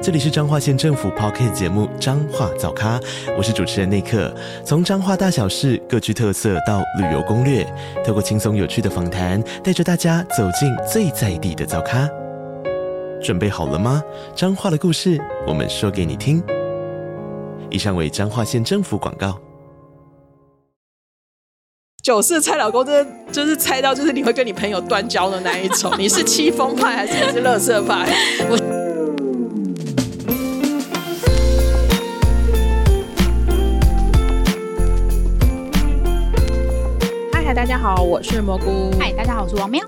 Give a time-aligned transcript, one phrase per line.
[0.00, 3.00] 这里是彰化县政府 Podcast 节目《彰化早咖》，
[3.36, 4.32] 我是主持人内克。
[4.64, 7.66] 从彰化大小事各具特色到旅游攻略，
[8.06, 12.08] 透过轻松有趣的访谈，带着大家走进最在地的早咖。
[13.20, 14.00] 准备好了吗？
[14.36, 16.40] 彰化的故事，我们说给你听。
[17.68, 19.36] 以上为彰化县政府广告。
[22.04, 25.92] 九四猜老公，真的就是猜到，就是你会跟你朋友断交的那一种。
[25.98, 28.08] 你是七风派还是你是乐色派？
[28.48, 28.67] 我。
[37.68, 38.90] 家好，我是蘑菇。
[38.98, 39.86] 嗨，大家好，我是王喵。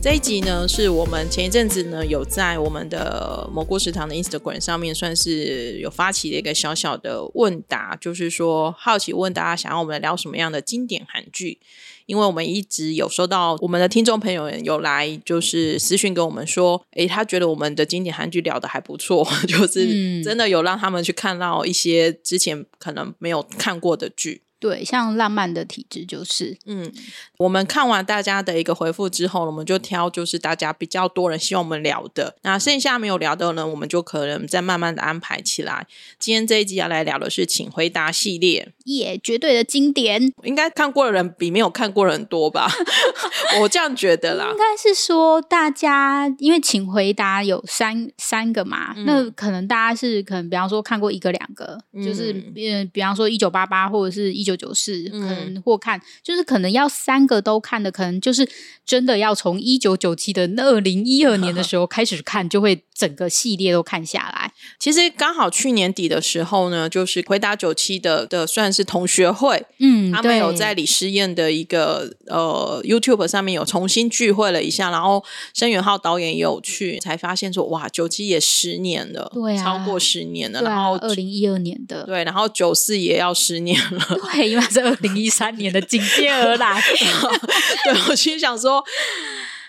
[0.00, 11.58] 这一集呢，是我们前一阵子呢有在我们的蘑菇食堂的 Instagram 上面，算是有发起了一个小小的问答，就是说好奇问大家想要我们聊什么样的经典韩剧？
[12.06, 24.42] 因为我们一直有收到我们的听众朋友有来就是私讯跟我们说，诶，他觉得我们的经典韩剧聊的还不错， 就是真的有让他们去看到一些之前可能没有看过的剧。
[24.58, 26.90] 对，像浪漫的体质就是，嗯，
[27.36, 35.86] 我们看完大家的一个回复之后，我们就挑就是大家比较多人希望我们聊的，那剩下没有聊的呢，我们就可能再慢慢的安排起来。
[36.18, 42.66] 今天这一集要来聊的是，请回答系列，耶，绝对的经典，应该看过的人比没有看过的人多吧？
[43.60, 44.48] 我这样觉得啦。
[44.50, 54.45] 应该是说大家，因为请回答有三三个嘛，嗯、那可能大家是可能比方说看过一个两个，嗯、就是嗯，比方说一九八八或者是一。
[54.46, 58.48] 九九四可能或看，就是可能要三个都看的，可能就是
[58.84, 64.52] 真的要从一九九七的二零一二年的 时候开始看，就会整个系列都看下来。
[64.78, 84.00] 其实刚好去年底的时候呢，就是回答九七的的算是同学会，嗯，他们有在李诗燕的一个呃 YouTube 上面有重新聚会了一下，然后申元浩导演也有去，才发现说哇，九七也十年了，对啊，超过十年了，啊、然后二零一二年的，对，然后九四也要十年了。
[84.44, 86.80] 因为是二零一三年的紧接而来，
[87.84, 88.82] 对，我心想说，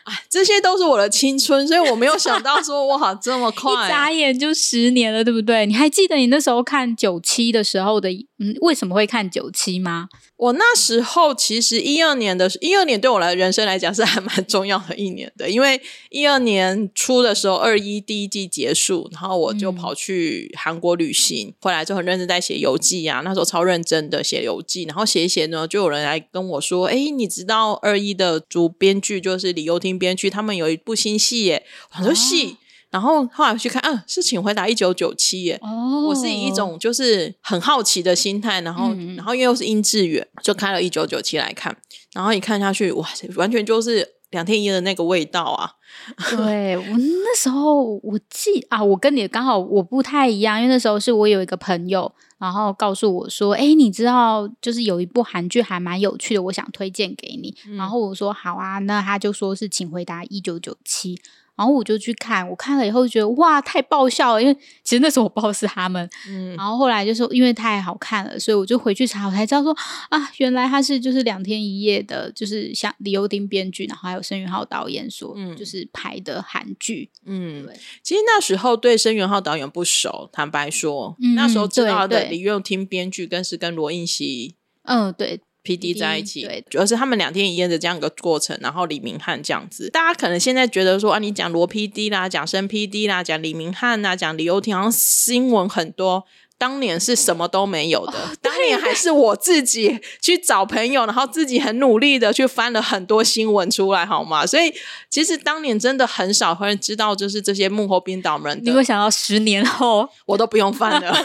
[0.04, 5.66] 哎，这些都是我的青春，所以我没有想到说哇，这么快， 一眨眼就十年了，对不对？
[5.66, 10.10] 你还记得你那时候看九七的时候的，嗯，为什么会看九七吗？
[10.38, 15.82] 我那时候其实一二年的一二年对我来人生来讲是还蛮重要的一年的，因为
[16.12, 32.58] 一二年初的时候二一第一季结束，然后我就跑去韩国旅行，回来就很认真在写游记啊，那时候超认真的写游记，然后写一写呢，就有人来跟我说，哎，你知道二一的主编剧就是李幼廷编剧，他们有一部新戏耶，很多戏。
[32.98, 35.60] 然后后来去看，嗯，是请回答一九九七耶。
[35.62, 41.78] 哦，我是以一种就是很好奇的心态，然后，嗯、然后因为又是殷志远，就开了一九九七来看。
[42.14, 45.74] 然后一看下去，哇，完全就是两天一夜的那个味道啊！
[46.36, 57.56] 对，我那时候我记啊，我跟你刚好我不太一样，因为那时候是我有一个朋友，然后告诉我说，哎，你知道，就是有一部韩剧还蛮有趣的，我想推荐给你。
[57.68, 61.22] 嗯、然后我说好啊，那他就说是请回答一九九七。
[61.58, 64.42] 然后我就去看，我看了以后就觉得哇，太爆笑了！
[64.42, 69.76] 因为 其实那时候我不知道是他们，嗯，然后后来就是因为太好看了，所以我就回去查，我才知道说
[70.10, 77.76] 啊，原来他是就是两天一夜的，就是像李幼丁编剧，然后还有申元浩导演所就是拍的韩剧，嗯，对。
[78.04, 85.42] 其实那时候对申元浩导演不熟，坦白说，嗯、那时候知道的李幼丁编剧更是跟罗映熙，嗯，对。
[85.68, 96.24] P D 在一起，对，主要是他们两天一夜的这样一个过程，然后李明翰这样子，大家可能现在觉得说啊，你讲罗 P D 啦，讲申 P D 啦，讲李明翰啊，讲李幼廷，好像新闻很多。
[96.60, 104.44] 当年是什么都没有的，哦、当年还是我自己去找朋友，然后自己很努力的去翻了很多新闻出来，好吗？
[104.44, 104.74] 所以
[105.08, 108.60] 其实当年真的很少会知道，就是这些幕后编导们。
[108.64, 111.16] 你会想到十年后，我都不用翻了。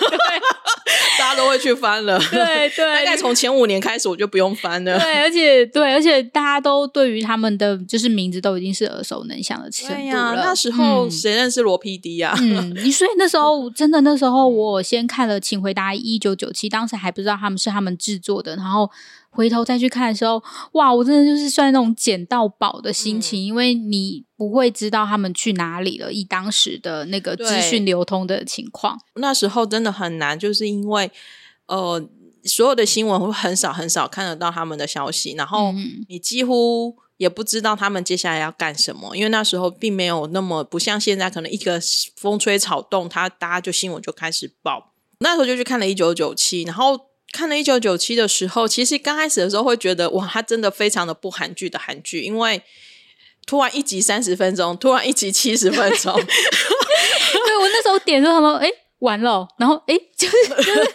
[1.16, 9.98] 对大家都会去翻了，对对， 大概从前五年开始我就不用翻了，对，而且对，而且大家都对于他们的就是名字都已经是耳熟能详的程度了。
[9.98, 12.34] 对呀，那时候谁认识罗 PD 啊？
[12.40, 18.90] 嗯，你所以那时候真的那时候我先看了《请回答一九九七》，当时还不知道他们是他们制作的，然后
[19.30, 20.42] 回头再去看的时候，
[20.72, 31.08] 哇，我真的就是算那种捡到宝的心情，嗯、因为你不会知道他们去哪里了，以当时的那个资讯流通的情况，那时候真的很难，就是因为
[31.66, 32.04] 呃，
[32.42, 35.72] 所有的新闻会很少很少看得到他们的消息，然后
[36.08, 36.96] 你几乎。
[37.18, 41.80] 也不知道他们接下来要干什么，因为那时候并没有那么不像现在，可能一个
[42.16, 44.92] 风吹草动，他大家就新闻就开始报。
[45.20, 46.98] 那时候就去看了一九九七，然后
[47.30, 52.60] 看了一九九七的时候，其实刚开始的时候会觉得哇，它真的非常的不韩剧的韩剧，因为
[53.46, 56.12] 突然一集三十分钟，突然一集七十分钟。
[56.16, 58.68] 对，我那时候点的时候，他说：“哎。”
[59.02, 60.94] 完了，然后哎，就是 就是，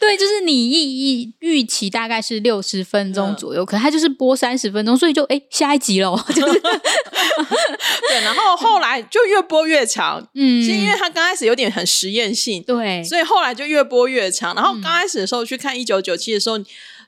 [0.00, 14.52] 对，就是你预预预期大概是六十分钟左右，嗯、可他就是播三十分钟，所以就哎下一集喽，就 是对，然后后来就越播越长，嗯，是因为他刚开始有点很实验性，对，所以后来就越播越长。
[14.56, 16.58] 然后刚开始的时候去看一九九七的时候，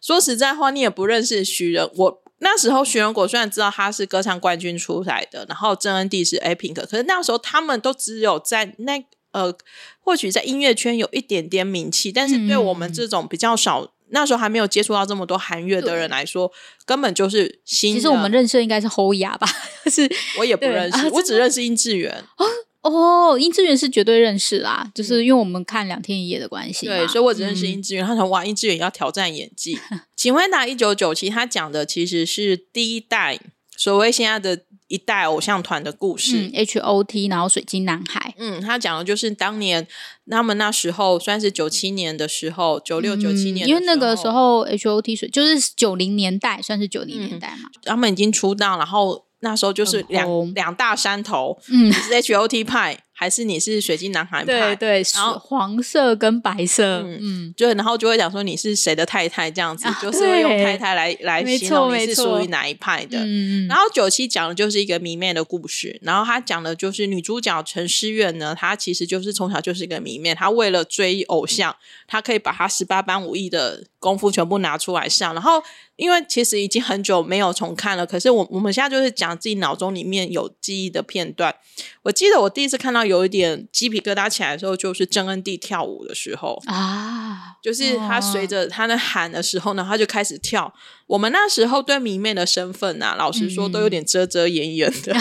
[0.00, 9.04] 说实在话，你也不认识徐仁，我那时候徐仁果虽然知道他是歌唱冠军出来的，然后郑恩地是 A Pink，可是那时候他们都只有在那。
[9.32, 9.54] 呃，
[10.00, 16.50] 或许在音乐圈有一点点名气，但是对我们这种比较少，嗯、那时候还没有接触到这么多韩乐的人来说，
[16.86, 17.92] 根本就是新。
[17.92, 19.46] 其实我们认识的应该是 Hoya 吧，
[19.92, 22.24] 是我也不认识，啊、我只认识殷志源。
[22.38, 22.46] 哦
[22.88, 26.86] 哦，殷志源是绝对认识啦，就是因为我们看两天一夜的关系。
[26.86, 28.06] 对，所以我只认识殷志源。
[28.06, 29.76] 嗯、他说：“哇，殷志源要挑战演技。
[30.26, 33.38] ”请回答一九九七，他讲的其实是第一代
[33.76, 34.64] 所谓现在的。
[34.88, 39.84] 一代偶像团的故事，嗯，H.O.T，然后水晶男孩，嗯，他讲的就是当年
[40.30, 53.05] 他们那时候算是九七年的时候，九六九七年，因为那个时候 H.O.T 水就是九零年代，算是九零年代嘛，嗯，他们已经出道，然后那时候就是两两大山头，嗯，是 H.O.T 派。
[53.18, 54.44] 还是你是水晶男孩派？
[54.44, 63.18] 对对，然后黄色跟白色，嗯，嗯就然后就会讲说你是谁的太太这样子，啊、就是会用太太来来形容你是属于哪一派的。
[63.24, 71.74] 嗯，然后九七讲的就是一个迷妹的故事，然后他讲的就是女主角陈诗苑呢，她其实就是从小就是一个迷妹，她为了追偶像，
[72.06, 75.62] 她可以把她十八般武艺的功夫全部拿出来上，然后。
[75.96, 81.54] 因为其实已经很久没有重看了，可是我我们现在就是讲自己脑中里面有记忆的片段。
[82.02, 90.72] 我记得我第一次看到有一点鸡皮疙瘩起来的时候，就是郑恩地跳舞的时候啊，就是他随着他的喊的时候呢，他就开始跳。
[91.06, 95.14] 我们那时候对迷妹的身份啊，老实说都有点遮遮掩掩的。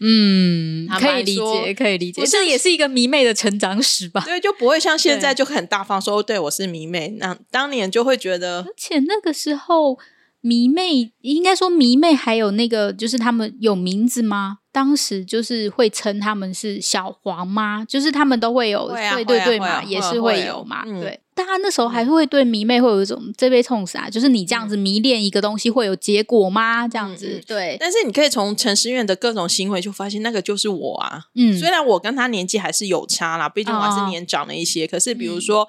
[0.00, 4.22] 嗯， 可以理解，可以理解，这也是一个迷妹的成长史吧？
[4.24, 7.16] 对，就不会像现在就很大方说，对我是迷妹。
[7.18, 9.98] 那当年就会觉得，而且那个时候
[10.40, 14.60] 迷妹应该说迷妹还有那个，就是他们有名字吗？
[14.74, 21.20] 当时就是会称他们是小黄妈，就是他们都会有对对对嘛，也是会有嘛，对。
[21.32, 26.88] 大家那时候还是会对迷妹会有一种这杯冲啥，就是你这样子迷恋一个东西会有结果吗？
[26.88, 27.76] 这样子对。
[27.78, 31.26] 但是你可以从陈思苑的各种行为就发现，那个就是我啊。
[31.34, 35.68] 嗯，虽然我跟他年纪还是有差啦，毕竟我还是年长了一些，可是比如说。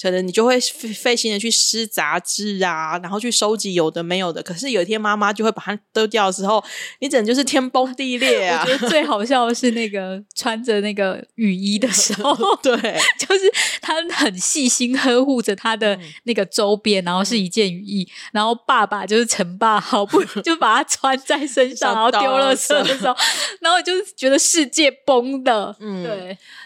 [0.00, 4.42] 可能你就会费费心的去撕杂志啊，然后去收集有的没有的。
[4.42, 6.62] 可是有一天妈妈就会把它丢掉的时候，
[7.00, 8.62] 你整就是天崩地裂啊！
[8.62, 12.76] 我觉得最好笑的是那个穿着那个雨衣的时候， 对，
[13.18, 23.16] 就是他很细心呵护着他的那个周边，然后是一件雨衣，嗯、然后爸爸就是陈爸，好不 就把它穿在身上，然后丢了车的时候，
[23.60, 26.38] 然后就是觉得世界崩的，嗯，对，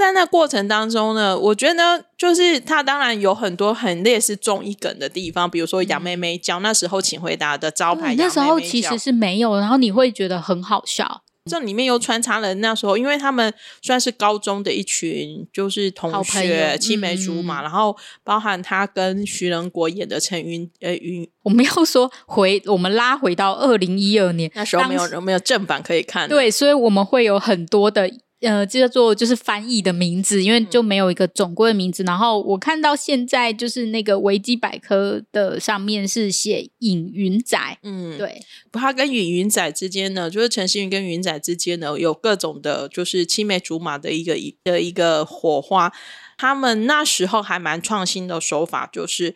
[0.00, 11.22] 在那过程当中呢，我觉得就是他当然有很多很类似综艺梗的地方，比如说杨妹妹教那时候请回答的招牌，那时候其实是没有，然后你会觉得很好笑。
[11.50, 28.10] 这里面又穿插了那时候，因为他们算是高中的一群，就是同学青梅竹马，嗯、然后包含他跟徐仁国演的陈云呃云，我们要说回我们拉回到二零一二年，那时候没有时没有正版可以看，对，所以我们会有很多的。
[28.40, 32.02] 呃，叫做就是翻译的名字，因为就没有一个总归的名字。
[32.02, 38.40] 嗯、然后我看到现在就是那个维基百科的上面是写尹云仔，嗯，对。
[38.72, 45.92] 他跟尹云仔之间呢，就是陈星云跟云仔之间呢，有各种的，就是青梅竹马的一个一的一个火花。
[46.38, 49.34] 他们那时候还蛮创新的手法，就是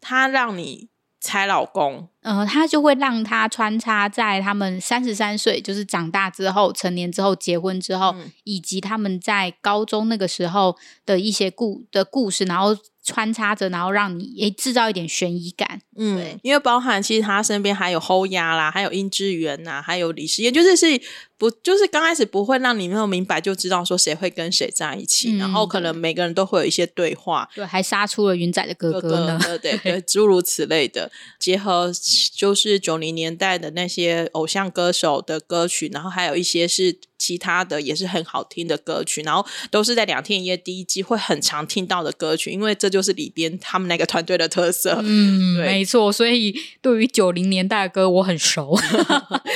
[0.00, 0.88] 他让你。
[1.20, 15.80] 猜老公，呃，他就会让他穿插在他们三十三岁，就是长大之后、成年之后、结婚之后，嗯、以及他们在高中那个时候的一些故的故事，然后穿插着，然后让你诶制造一点悬疑感。
[15.96, 21.00] 嗯，因为包含其实他身边还有 Hoya 啦，还有殷志源呐，还有李时燕，就是是。
[21.38, 31.92] 不，就是刚开始不会让你没有明白就知道说谁会跟谁在一起，嗯、然后可能每个人都会有一些对话，对，还杀出了云仔的哥哥 对，诸如此类的，结合
[32.34, 45.00] 就是九零年代的那些偶像歌手的歌曲，然后还有一些是其他的也是很好听的歌曲，然后都是在两天一夜第一季会很常听到的歌曲，因为这就是里边他们那个团队的特色。
[45.04, 46.52] 嗯，没错，所以
[46.82, 48.76] 对于九零年代的歌我很熟。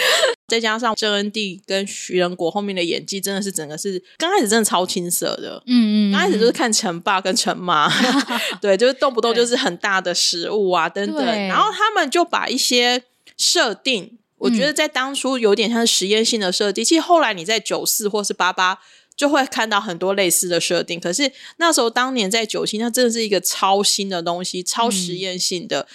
[0.52, 5.62] 再加上郑恩地跟徐仁国后面的演技，真的是整个是刚开始真的超青涩的。
[5.66, 7.90] 嗯嗯，刚开始就是看陈爸跟陈妈，
[8.60, 13.02] 对，就是动不动就是很大的食物啊等等，然后他们就把一些
[13.38, 14.18] 设定。
[14.36, 18.78] 我觉得在当初有点像实验性的设定，嗯、其实后来你在九四或是八八
[19.14, 20.98] 就会看到很多类似的设定。
[20.98, 25.86] 可是那时候当年在九七，那真的是一个超新的东西，超实验性的，嗯、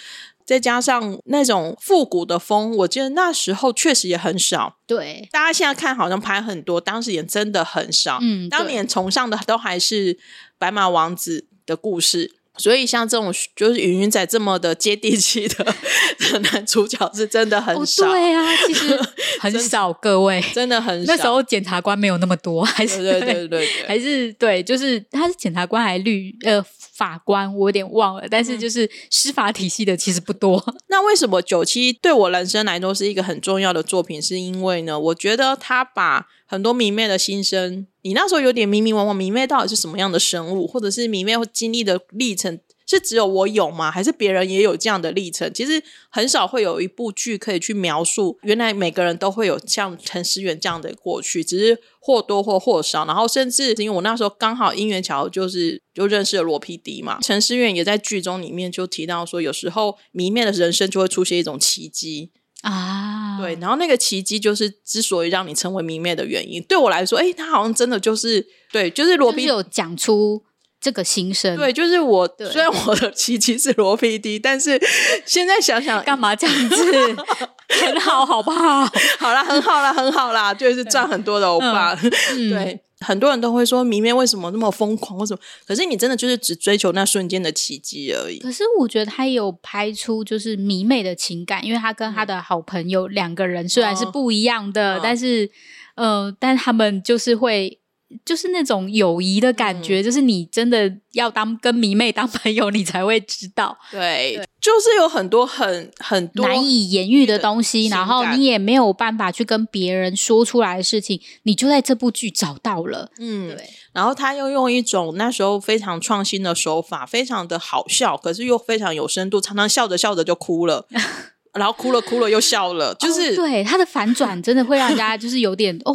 [0.48, 4.78] 再加上那种复古的风，我记得那时候确实也很少。
[4.86, 8.16] 对，大家现在看好像拍很多，当时也真的很少。
[8.22, 10.18] 嗯，当年崇尚的都还是
[10.56, 12.37] 白马王子的故事。
[12.58, 15.64] 所以像这种就是云云仔这么的接地气的
[16.32, 19.00] 的男主角是真的很少，哦、对啊， 其实
[19.40, 21.14] 很少，各位 真的很少。
[21.14, 26.62] 那时候检察官没有那么多，还是对对对对，对，还是对，就是他是检察官还是律呃
[26.94, 28.24] 法官，我有点忘了。
[28.30, 30.62] 但是就是司法体系的其实不多。
[30.66, 34.20] 嗯、那为什么九七对我人生来说是一个很重要的作品？
[34.20, 36.26] 是因为呢，我觉得他把。
[36.50, 43.90] 很多迷妹的心声，你那时候有点迷迷惘惘，迷妹到底是什么样的生物，或者是迷妹会经历的历程，是只有我有吗？
[43.90, 45.52] 还是别人也有这样的历程？
[45.52, 53.04] 其实很少会有一部剧可以去描述，原来每个人都会有像陈思远这样的过去，只是或多或或少。
[53.04, 62.30] 然后甚至因为我那时候刚好因缘巧合，就是就认识了罗 PD 嘛，陈思远也在剧中里面就提到说，有时候迷妹的人生就会出现一种奇迹。
[62.62, 66.62] 啊，对，然后那个奇迹就是之所以让你成为迷妹的原因。
[66.64, 70.42] 对我来说，哎，他好像真的就是对，就是罗 PD 有讲出
[70.80, 71.56] 这个心声。
[71.56, 74.80] 对，就是我对虽然我的奇迹是罗 PD，但是
[75.24, 77.16] 现在想想，干嘛这样子？
[77.68, 78.84] 很好，好不好？
[79.18, 81.94] 好啦，很好啦，很好啦，就是赚很多的欧巴。
[82.32, 82.80] 嗯、 对。
[83.00, 85.18] 很多人都会说迷妹为什么那么疯狂？
[85.18, 85.40] 为什么？
[85.66, 88.38] 可是你真的就是只追求那瞬间的奇迹而已。
[88.38, 95.50] 可是我觉得他有拍出就是迷妹的情感，因为他跟他的好朋友两个人虽然是不一样的，哦、但是，
[95.94, 97.80] 呃，但他们就是会。
[98.24, 103.76] 就是那种友谊的感觉，嗯、就是你真的要当跟迷妹当朋友，你才会知道。
[103.90, 113.10] 对，对就是有很多很很多难以言喻的东西，然后你也没有办法去跟别人说出来的事情，你就在这部剧找到了。
[113.18, 113.70] 嗯，对。
[113.92, 120.86] 然后他又用一种那时候非常创新的手法，非常的好笑，可是又非常有深度，常常笑着笑着就哭了，
[121.54, 125.94] 然后哭了哭了又笑了，就是、哦、对他的反转真的会让人家就是有点 哦。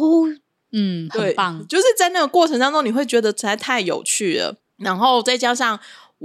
[0.76, 4.56] 嗯，很棒，就是在那个过程当中，你会觉得实在太有趣了。
[4.78, 5.78] 然后再加上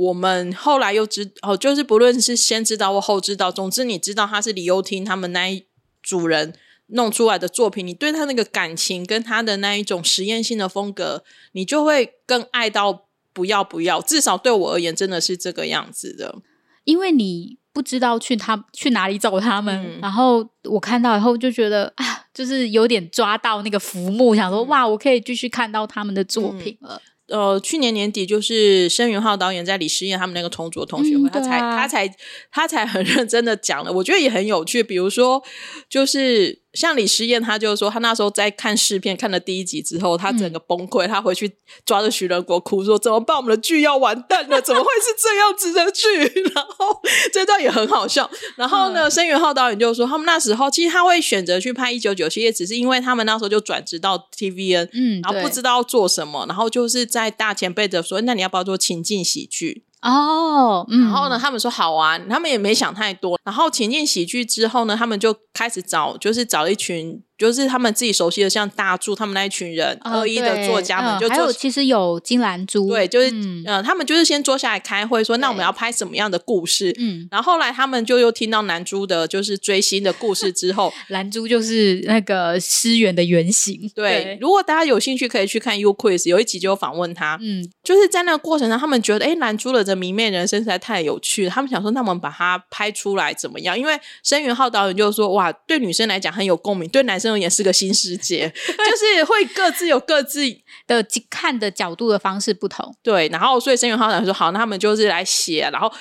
[0.08, 5.66] 我们后来又知哦，就是不论是先知道或后知道，总之你知道他是李优听他们那一
[6.02, 6.54] 组人
[6.88, 14.02] 弄出来的作品，你对他那个感情跟他的那一种实验性的风格，你就会更爱到不要不要。
[14.02, 16.42] 至少对我而言，真的是这个样子的，
[16.86, 17.58] 因为你。
[17.72, 22.04] 不知道去他去哪里找他们，嗯、然后我看到以后就觉得啊，
[22.34, 26.96] 就是有点抓到那个浮木，想说哇，我可以继续看到他们的作品了。
[26.96, 32.16] 嗯、呃，去年年底就是申云浩导演在李诗燕他们那个同组同学会，嗯啊、他才他才
[32.52, 34.84] 他才很认真的讲了，我觉得也很有趣。
[34.84, 35.44] 比如说，
[35.90, 36.60] 就是。
[36.74, 41.52] 像李诗燕，他就说，他那时候在看试片，看了第一集之后，他整个崩溃，嗯、他回去
[41.84, 43.36] 抓着徐仁国哭说：“怎么办？
[43.38, 46.08] 我们的剧要完蛋了，怎么会是这样子的剧？”
[46.54, 47.02] 然后
[47.34, 48.30] 这段也很好笑。
[48.56, 63.40] 然后呢，申元浩导演就说，他们那时候其实他会选择去拍一九九七，也只是因为他们那时候就转职到 TVN，嗯，然后不知道做什么，然后就是在大前辈的说：“那你要不要做情境喜剧？”哦，然后呢，他们说好玩，他们也没想太多。
[63.44, 67.24] 然后前进喜剧之后呢，他们就开始找，就是找一群。
[67.40, 76.94] 就是他们自己熟悉的，像大柱他们那一群人，二一的作家们，就还有其实有金兰珠，对，就是嗯，他们就是先坐下来开会，说那我们要拍什么样的故事？
[77.00, 83.90] 嗯，然后后来他们就又听到兰珠的，就是追星的故事之后， 兰珠就是那个诗源的原型。
[83.96, 93.80] 对，如果大家有兴趣，可以去看 U Quiz，有一集就访问他，嗯，就是在那个过程中，他们觉得哎，兰珠的这迷妹人生实在太有趣了，他们想说，那我们把它拍出来怎么样？
[93.80, 97.29] 因为申元浩导演就说，哇，对女生来讲很有共鸣，对男生。
[97.38, 100.42] 也是个新世界， 就是会各自有各自
[100.88, 102.96] 的看的角度的方式不同。
[103.04, 105.92] 对，然后所以申元浩讲说好，那他们就是来写，然后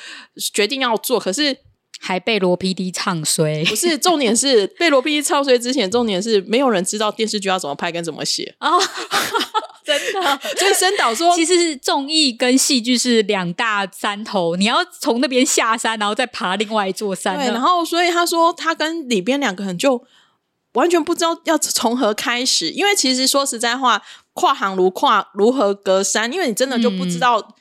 [0.54, 1.56] 决定要做，可是
[2.00, 3.64] 还被罗 PD 唱衰。
[3.64, 8.80] 不是重点是 被罗 PD 唱衰之前，重点是没有人知道电视剧要怎么拍跟怎么写哦，
[9.84, 10.40] 真的。
[10.56, 17.36] 所以申导说，其实是综艺跟戏剧是两大山头，你要从那边下山，然后再爬另外一座山。
[17.36, 20.04] 对，然后所以他说他跟里边两个人就。
[20.74, 24.02] 完全不知道要从何开始，因为其实说实在话，
[24.34, 27.56] 跨行如跨如何隔山，因为你真的就不知道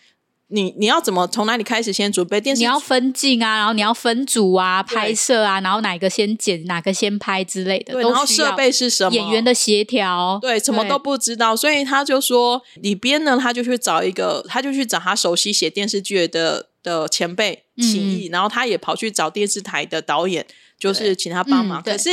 [0.50, 20.46] 你、嗯、你要怎么从哪里开始先准备电视，你要分镜啊，然后你要分组啊，拍摄啊，然后哪个先剪，哪个先拍之类的，对，然后设备是什么，演员的协调，对，什么都不知道，所以他就说里边呢，他就去找一个，他就去找他熟悉写电视剧的的前辈嗯，然后他也跑去找电视台的导演，
[20.78, 22.10] 就是请他帮忙，嗯、可是。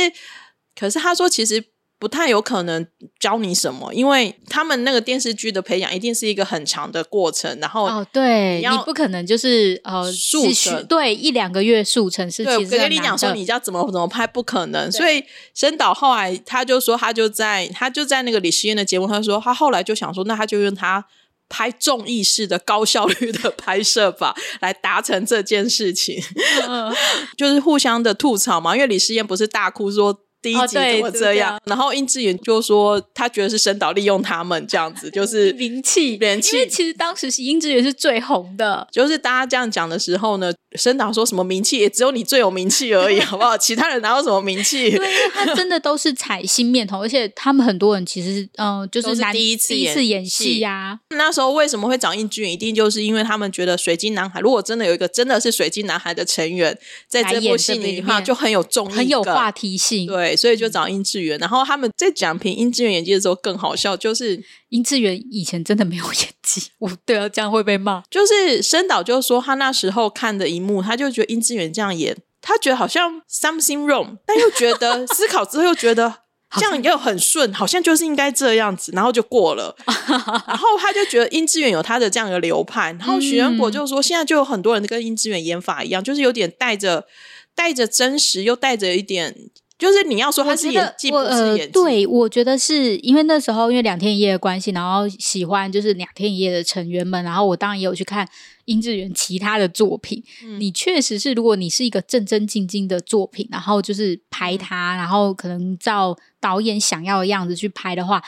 [0.77, 1.63] 可是他说，其实
[1.97, 2.85] 不太有可能
[3.17, 7.57] 教你什么，因为他们那个电视剧的培养一定是一个很长的过程。
[7.61, 12.43] 然后哦，对你，你不可能就是呃速成，对一两个月速成是。
[12.43, 14.91] 对，我跟你讲说，你要怎么怎么拍，不可能。
[14.91, 21.03] 所以申导后来他就说，他就在他就在那个李时嫣的节目，他说他后来就想说，那他就用他
[21.47, 26.21] 拍综艺式的高效率的拍摄法来达成这件事情，
[26.67, 26.93] 嗯、
[27.37, 28.75] 就是互相的吐槽嘛。
[28.75, 30.24] 因为李诗嫣不是大哭说。
[30.45, 31.55] 第一集怎么这样？
[31.55, 36.55] 哦、然后殷志远就说他觉得是申导利用他们这样子， 就是名气，名气。
[36.55, 43.57] 因为其实当时是殷志远是最红的，就是大家这样讲的时候呢，申导说什么名气也只有你最有名气而已， 好不好？
[43.57, 44.91] 其他人哪有什么名气？
[44.91, 50.99] 对，他真的都是踩新面孔，而且他们很多人其实嗯、呃，就是，是第一次第一次演戏呀、啊。
[51.17, 52.53] 那时候为什么会找殷志远？
[52.53, 56.77] 一定就是因为他们觉得水晶男孩如果真的有一个真的是水晶男孩的成员
[57.09, 60.07] 在这部戏里的话，就很有重很有话题性。
[60.07, 61.25] 对，所以就找应志。
[61.39, 68.03] 然后他们在讲评应志源演技的时候更好笑，就是殷志源以前真的没有演技，我对啊，这样会被骂。
[68.11, 76.13] 就是申导就说他那时候看的一幕，他就觉得殷志源这样演，他觉得好像 something wrong，但又觉得 思考之后又觉得
[76.57, 79.75] 这样又很顺，好像就是应该这样子，然后就过了。
[79.85, 87.05] 然后他就觉得殷志源有他的这样的流派，然后许仁果就说现在就有很多人跟殷志源演法一样，就是有点带着
[87.53, 89.35] 带着真实，又带着一点。
[89.77, 91.73] 就是你要说他是演技，不是演技。
[91.73, 98.25] 对，我觉得是因为那时候因为两天一夜的关系，然后喜欢就是两天一夜的成员们，然后我当然也有去看
[98.63, 100.23] 殷志源其他的作品。
[100.43, 108.23] 嗯、你确实是，如果你是一个正正经经的作品，然后就是拍他，然后可能照导演想要的样子去拍的话，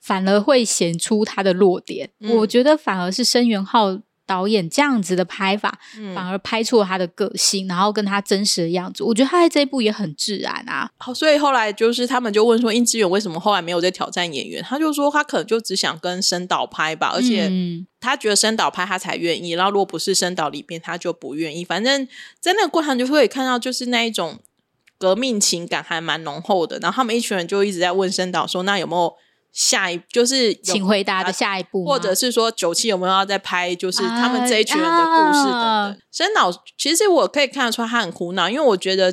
[0.00, 2.10] 反而会显出他的弱点。
[2.20, 4.00] 嗯、我觉得反而是申元浩。
[4.26, 5.78] 导演这样子的拍法，
[6.14, 9.04] 反而拍出了他的个性，嗯，然后跟他真实的样子。
[9.04, 10.90] 我觉得他在这一部也很自然啊。
[10.98, 14.62] 好，所以后来就是他们就问说，殷志远为什么后来没有在挑战演员？
[14.62, 17.50] 他就说他可能就只想跟申导拍吧，而且
[18.00, 19.52] 他觉得申导拍他才愿意。
[19.52, 21.64] 然后如果不是申导里边，他就不愿意。
[21.64, 22.06] 反正
[22.40, 24.40] 在那个过程就会看到，就是那一种
[24.98, 26.78] 革命情感还蛮浓厚的。
[26.80, 29.14] 然后他们一群人就一直在问申导说，那有没有？
[29.56, 35.98] 下一就是请回答的下一步，或者是说九七有没有要再拍，就是他们这一群人的故事等等。
[36.12, 39.10] 申、啊、导、啊、其实我可以看得出他很苦恼，因为我觉得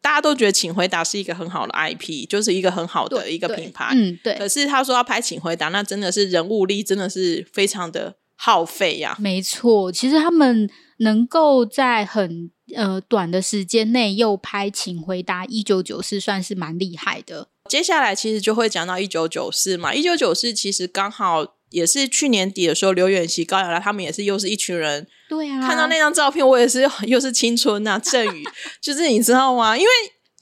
[0.00, 3.90] 大家都觉得请回答是一个很好的 IP，就是一个很好的一个品牌。
[3.94, 4.32] 嗯，对。
[4.38, 9.20] 可是他说要拍请回答，那真的是人物力真的是非常的耗费呀、啊。
[9.20, 17.48] 没错，其实他们能够在很呃短的时间内又拍请回答一九九四，算是蛮厉害的。
[17.68, 25.06] 接下来其实就会讲到一九九四嘛，一九九四其实刚好也是去年底的时候，刘远锡、高雅拉他们也是又是一群人。
[25.28, 28.44] 对啊，看到那张照片，我也是 又是青春啊，郑宇，
[28.82, 29.76] 就是你知道吗？
[29.76, 29.90] 因为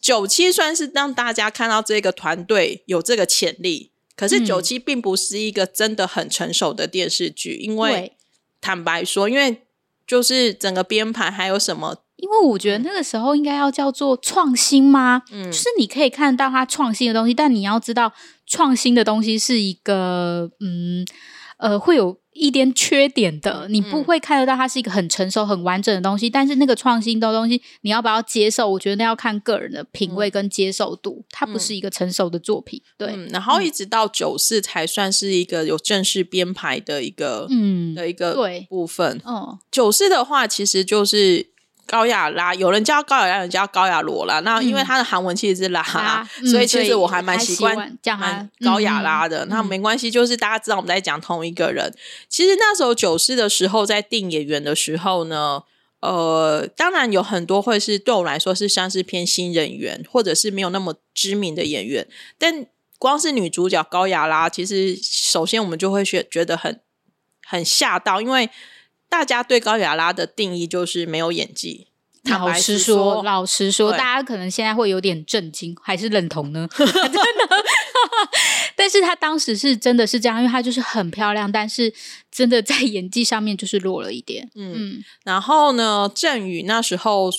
[0.01, 8.17] 九七算是让大家看到这个团队有这个潜力，可是九七并不是一个真的很成熟的电视剧，因为
[8.61, 9.63] 坦白说，因为
[10.07, 12.03] 就是整个编排还有什么。
[12.21, 15.23] 因为我觉得那个时候应该要叫做创新吗？
[15.33, 18.13] 嗯，就是你可以看到它创新的东西，但你要知道
[18.47, 21.07] 创新的东西是一个嗯
[21.59, 26.31] 呃会有一点缺点的，你不会看得到它是一个很成熟、很完整的东西。
[26.31, 28.69] 但是那个创新的东西，你要不要接受？
[28.71, 31.25] 我觉得那要看个人的品味跟接受度。
[31.31, 33.09] 它不是一个成熟的作品，对。
[33.15, 39.21] 嗯，然后一直到九四才算是一个有正式编排的一个嗯的一个对部分。
[39.27, 41.50] 嗯，九四的话其实就是。
[41.91, 44.39] 高雅拉，有人叫高雅拉，有人叫高雅罗啦。
[44.41, 45.83] 那因为他的韩文其实是拉，
[46.41, 49.45] 嗯，所以其实我还蛮习惯叫他高雅拉的。
[49.47, 51.93] 那没关系，就是大家知道我们在讲同一个人。
[52.29, 55.65] 其实那时候九四的时候，在定演员的时候呢，
[55.99, 62.07] 呃，当然有很多会是对我来说是像是偏新人员，或者是没有那么知名的演员。
[62.39, 62.67] 但
[63.01, 66.81] 光是女主角高雅拉，其实首先我们就会觉觉得很
[67.45, 68.49] 很吓到，因为。
[69.11, 71.89] 大家对高雅拉的定义就是没有演技。
[72.25, 76.69] 老实说，老实说，大家可能现在会有点震惊，还是认同呢？
[76.77, 77.25] 真的，
[78.77, 81.93] 但是她当时是真的是这样，因为她就是很漂亮，但是
[82.31, 84.49] 真的在演技上面就是弱了一点。
[84.55, 87.31] 嗯，嗯然后呢，郑宇那时候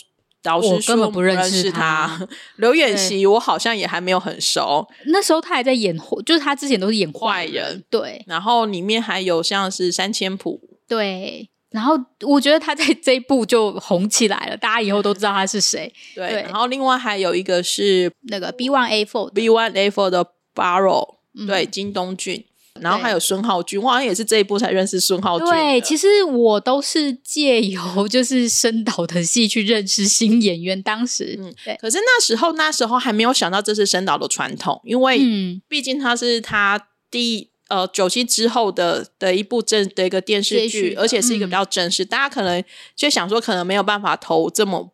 [0.42, 2.18] 导师根本不认识他。
[2.18, 7.10] 他 刘演锡我好像也还没有很熟，那时候他还在演，就是他之前都是演。
[7.14, 11.50] 坏人对，然后里面还有像是三千谱，对。
[11.72, 15.92] 然后我觉得他在这一部就红起来了，大家以后都知道他是谁。
[16.14, 22.44] 对，对然后另外还有一个是那个 B One A Four B One A Four 的 Barrow，、嗯、对，金东俊，
[22.82, 25.48] 然后还有孙浩君，我好像也是这一部才认识孙浩君。
[25.48, 30.84] 对，其实我都是借由 就是申导的戏去认识新演员。
[30.84, 31.78] 当时，嗯，对。
[31.80, 37.51] 可是那时候那时候还没有想到这是申导的传统，因为毕竟他是他第一。
[37.72, 42.62] 呃，九七之后的的一部正的一个电视剧，而且是一个比较正式，嗯、大家可能
[42.98, 44.92] 就想说，可能没有办法投这么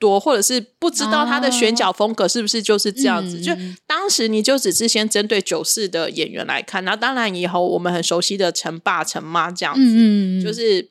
[0.00, 3.38] 多，或者是不知道他的选角风格是不是就是这样子。
[3.38, 3.52] 哦、就
[3.86, 10.90] 当时你就只是先针对九四的演员来看，然后当然以后我们很熟悉的陈爸、陈妈这样子，嗯、就是。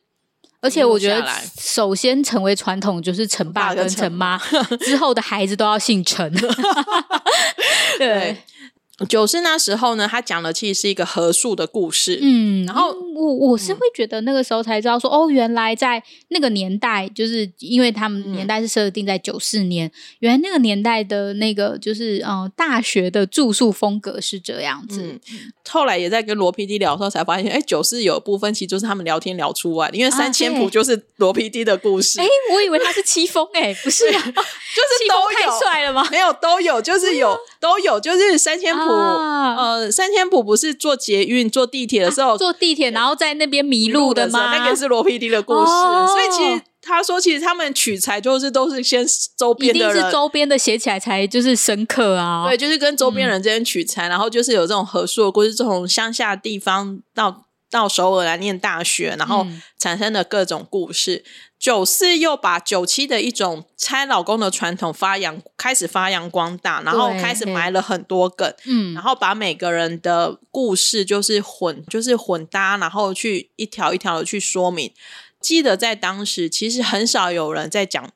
[0.61, 1.23] 而且我觉得，
[1.59, 4.35] 首先成为传统就是陈爸跟陈妈，
[4.79, 6.33] 之后的孩子都要姓陈。
[7.99, 8.35] 对。
[8.97, 12.17] 对九四那时候呢，他讲的其实是一个合宿的故事。
[12.21, 25.01] 嗯，然后我我是会觉得那个时候才知道说，嗯、哦，原来在那个年代，就是因为他们年代是设定在九四年，嗯、原来那个年代的那个就是嗯、呃，大学的住宿风格是这样子。
[25.01, 25.19] 嗯、
[25.69, 32.21] 后来也在跟罗 PD 聊的时候才发现，哎，九四有部分其实就是他们聊天聊出来的，因为三千谱就是罗 PD 的故事。
[32.21, 36.07] 哎、啊，我以为他是戚风，哎， 不是、啊，就是都有太帅了吗？
[36.11, 38.93] 没有，都有，就是有，都有，就是三千谱。
[38.93, 44.55] 啊、呃，三千浦不是坐捷运、坐地铁的时候，啊、坐地铁然后在那边迷路的吗？
[44.57, 49.05] 那个是罗 PD 的故事，哦、所以其实他说，其实他们取材就是都是先
[49.37, 52.45] 周边的人，一定是周边的写起来才就是深刻啊。
[52.47, 59.47] 对，就是跟周边人之间取材，嗯、然后就是有这种合作的故事，从乡下地方到到首尔来念大学，然后
[59.79, 61.23] 产生的各种故事。
[61.25, 61.29] 嗯
[61.65, 74.93] 九四又把九七的一种拆老公的传统发扬，开始发扬光大，然后开始埋了很多梗，嗯，然后把每个人的故事就是混，就是混搭，然后去一条一条的去说明。
[75.41, 78.11] 记得在当时，其实很少有人在讲，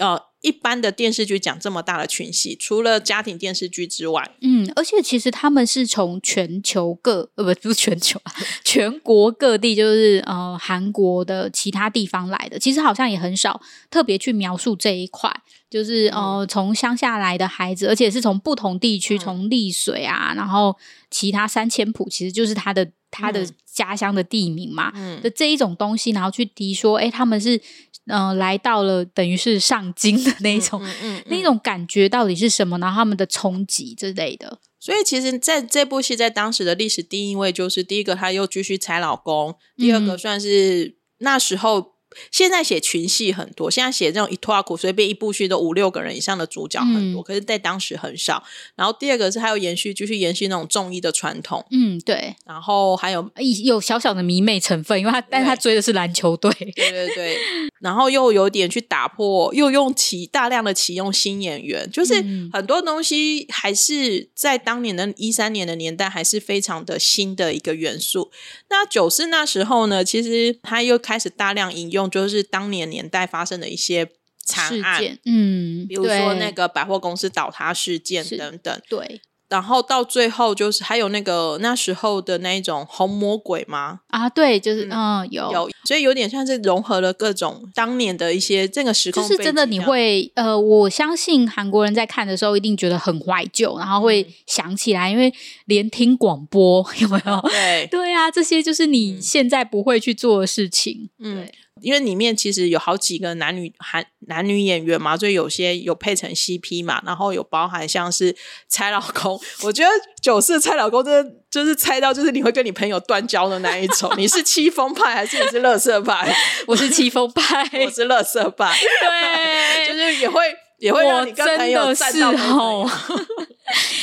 [0.00, 0.31] 呃。
[0.42, 8.32] 一般的电视剧讲这么大的群戏，除了家庭电视剧之外，嗯，而且其实他们是从全球各呃不不是全球啊，
[8.64, 15.32] 全国各地，就是呃韩国的其他地方来的，其实好像也很少特别去描述这一块，
[15.70, 20.76] 就是呃从乡下来的孩子，而且是从不同地区，从丽水啊，然后
[21.10, 27.60] 其他三千浦，其实就是他的他的家乡的地名嘛，嗯，的这一种东西，然后去提说，哎，他们是。
[28.06, 30.82] 嗯、呃，来到了等于是上京的那种，
[31.30, 32.76] 那种感觉到底是什么？
[32.80, 34.58] 然后他们的冲击之类的。
[34.80, 41.92] 所以其实在这部戏在当时的历史第一位，就是第一个他又继续踩老公，第二个算是那时候。
[42.30, 48.42] 现在写群戏很多，现在写这种一拖苦，随便一部剧都五六个人以上的主角很多，嗯、可是，在当时很少。
[48.76, 51.64] 然后第二个是还有延续，继续延续那种中医的传统。
[51.70, 52.36] 嗯，对。
[52.44, 53.30] 然后还有
[53.64, 56.50] 有小小的迷妹成分，因为他，但是他追的是篮球队。
[56.52, 57.38] 对对对。
[57.80, 62.14] 然后又有点去打破，又用启大量的启用新演员，就是
[62.52, 68.30] 很多东西还是在当年的一三年的年代，还是非常的新的一个元素。
[68.68, 72.01] 那九四那时候呢，其实他又开始大量引用。
[72.10, 74.08] 就是当年年代发生的一些
[74.44, 79.20] 惨案，嗯，比如说那个百货公司倒塌事件等等，对。
[79.48, 84.00] 然后到最后就是还有那个那时候的那一种红魔鬼吗？
[84.06, 95.30] 啊，对，就是嗯，嗯，有有，所以有点像是融合了各种当年的一些这个时空，就是真的你会呃，我相信韩国人在看的时候一定觉得很怀旧，然后会想起来，嗯、因为
[95.66, 97.40] 连听广播有没有？
[97.50, 101.46] 对对啊，这些就是你现在不会去做的事情，嗯。
[101.82, 108.34] 因为里面其实有好几个男女韩男女演员嘛，所以有些有配成 CP 嘛，然后有包含像是
[108.68, 109.90] 猜老公， 我觉得
[110.20, 116.34] 九四猜老公真的就是猜到就是你会跟你朋友断交的那一种，你是戚风派还是你是乐色派？
[116.66, 120.42] 我是戚风派， 我是乐色派，对，就是也会
[120.78, 122.90] 也会让你跟朋友站到朋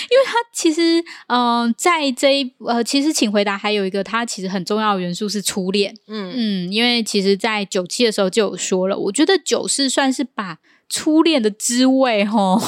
[0.09, 5.93] 因为他其实，嗯、呃，在这一呃，其实请回答还有一个，他其实很重要的元素是初恋。
[6.07, 10.57] 嗯嗯，因为其实，在九七的时候就有说了，我觉得九是算是把
[10.89, 12.61] 初恋的滋味，吼，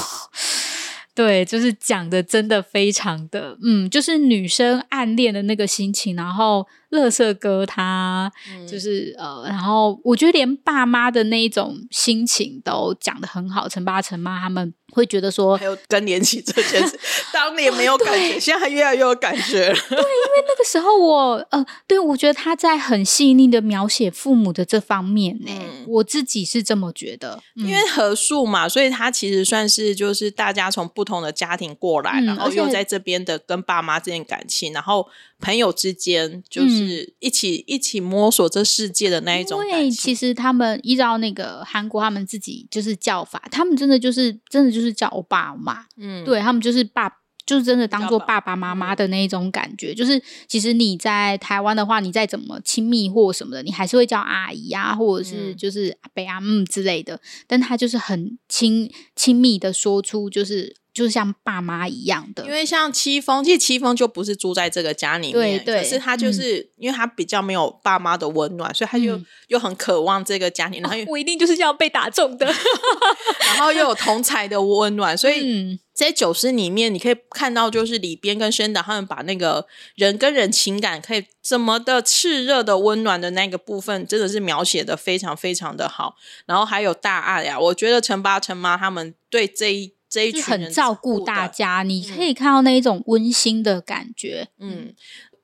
[1.15, 8.31] 对，就是讲的真的非常的，嗯，就是女生暗恋的那个心情，然后垃圾哥他
[8.69, 14.73] 就是、嗯、呃，然后我觉得连爸妈的那一种心情都讲的很好，陈爸陈妈他们。
[14.93, 16.99] 会觉得说，还有更年期这件事，
[17.31, 19.73] 当年没有感觉，现在越来越有感觉了。
[19.73, 27.41] 对，因为那个时候我，呃，对，我觉得他在很细腻的描写父母的这方面呢，嗯、我自己是这么觉得。
[27.55, 35.07] 因为合宿嘛，所以他其实算是就是大家从不同的家庭过来，嗯、然后又在这边的跟爸妈之间感情，然后
[35.39, 36.80] 朋友之间就是
[37.19, 39.65] 一起、嗯、一起摸索这世界的那一种。
[39.65, 44.81] 因为其实他们依照那个韩国他们自己就是叫法，他们真的就是真的就是。
[44.81, 47.07] 就是叫欧巴嘛，嗯，对他们就是爸，
[47.45, 49.93] 就是真的当做爸爸妈妈的那一种感觉。
[49.93, 57.21] 就是其实你在台湾的话，你再怎么亲密或什么的，你还是会叫阿姨啊，或者是就是阿伯阿姆之类的。
[57.45, 60.80] 但他就是很亲亲密的说出，就是。
[60.93, 70.81] 就是像爸妈一样的，因为像戚风，其实戚风就不是住在这个家里面，对对，可是他就是、嗯、因为他比较没有爸妈的温暖，所以他就又很渴望这个家庭。
[70.81, 72.45] 然后、哦、我一定就是这样被打中的，
[73.47, 86.15] 然后又有同才的温暖，所以在九四里面你可以看到，就是里边跟宣导他们把那个人跟人情感可以怎么的炽热的温暖的那个部分，真的是描写的非常非常的好。
[86.45, 89.93] 然后还有大爱呀，我觉得陈爸陈妈他们对这一。
[90.11, 94.49] 这一群很照顾大家，你可以看到那一种温馨的感觉。
[94.59, 94.93] 嗯，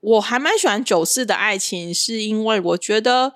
[0.02, 3.34] 我还蛮喜欢九四的爱情，是因为我觉得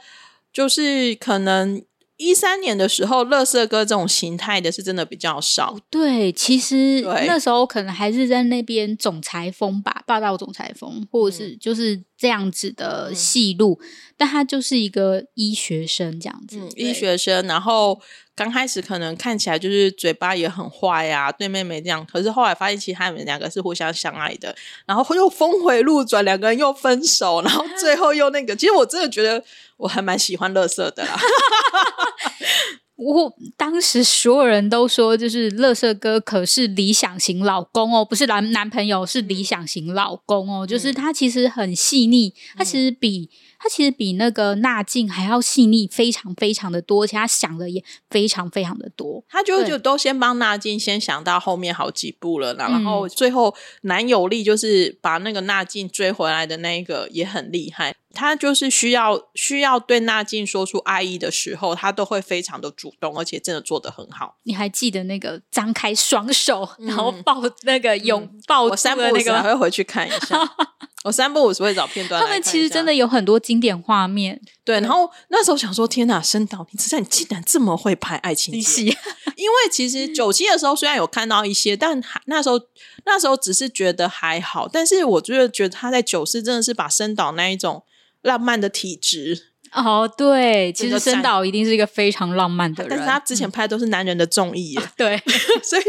[0.51, 1.81] 就是可能
[2.17, 5.79] 一三年的时候，乐色哥这种形态的是真的比较少。
[5.89, 13.79] 对，其实那时候可能还是在那边总裁风吧，霸道总裁风，或者是就是这样子的戏路。
[13.81, 18.01] 嗯、但他就是一个医学生这样子，嗯、医学生，然后。
[18.41, 22.03] 刚开始可能看起来就是嘴巴也很坏呀、啊，对妹妹这样。
[22.11, 24.55] 可是后来发现，其实他们两个是互相相爱的。
[24.87, 28.55] 然后又峰回路转，两个人又分手，然后 最后又那个。
[28.55, 29.43] 其实我真的觉得
[29.77, 31.15] 我还蛮喜欢乐色的啦。
[32.97, 40.65] 我当时所有人都说，就是乐色哥可是理想型老公哦，不是男男朋友，是理想型老公哦。
[40.65, 43.29] 嗯、就是他其实很细腻，他其实比。
[43.63, 49.23] 他其实比那个纳静还要细腻，非常非常的多，而且他想的也非常非常的多。
[49.29, 57.93] 他就就都先帮纳静先想到后面好几步了，然后最后男友力就是把那个纳静追回来的那一个也很厉害。
[58.13, 64.35] 他就是需要需要对纳静说出爱意的时候，他都会非常的主动，而且真的做得很好。
[64.43, 70.37] 你还记得那个张开双手，然后抱那个拥抱、我三不五时还会回去看一下。
[71.03, 72.21] 我三不五时会找片段。
[72.21, 74.79] 他们其实真的有很多经典画面，对。
[74.81, 78.85] 然后那时候想说：“天哪，申导，你知道你竟然这么会拍爱情戏？”
[79.35, 82.59] 因为其实九七的时候虽然有看到一些，但还那时候
[83.05, 84.67] 那时候只是觉得还好。
[84.71, 87.83] 但是我觉得觉得他在九四真的是把申导那一种
[88.21, 95.17] 浪漫的体质哦，对，其实申导一定是一个非常浪漫的人，但是他之前拍的都是男人的综艺，嗯，对，
[95.63, 95.83] 所以。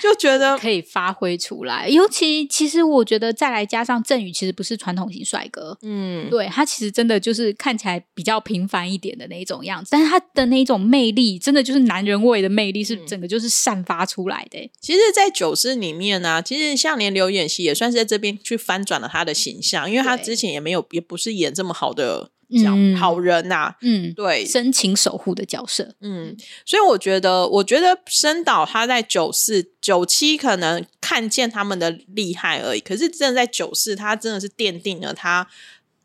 [0.00, 14.70] 就觉得可以发挥出来，尤其其实我觉得再来加上郑宇，其实不是传统型帅哥，嗯，对，他其实真的就是看起来比较平凡一点的那种样子，但是他的那种魅力，真的就是男人味的魅力，是整个就是散发出来的。
[14.80, 22.30] 其实，在九四里面呢、啊，其实像连刘演熙也算是在这边去翻转了他的形象，因为他之前也没有，也不是演这么好的。
[22.60, 26.36] 讲好人呐、啊，嗯，对，深情守护的角色，嗯，
[26.66, 35.46] 所以我觉得，我觉得深岛他在九四、九七可能看见他们的厉害而已，可是真的在九四，他真的是奠定了他，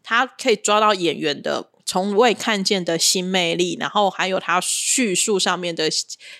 [0.04, 5.90] 他可以抓到演员的从未看见的新魅力，然后还有他叙述上面的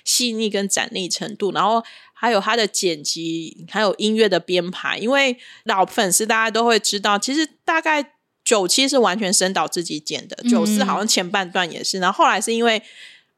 [0.04, 8.14] 细腻跟斩钉程度，然后还有他的剪辑，还有音乐的编排，因为老粉丝大家都会知道，其实大概。
[8.48, 12.82] 九七是完全升导自己剪的，九四好像前半段也是，然后后来是因为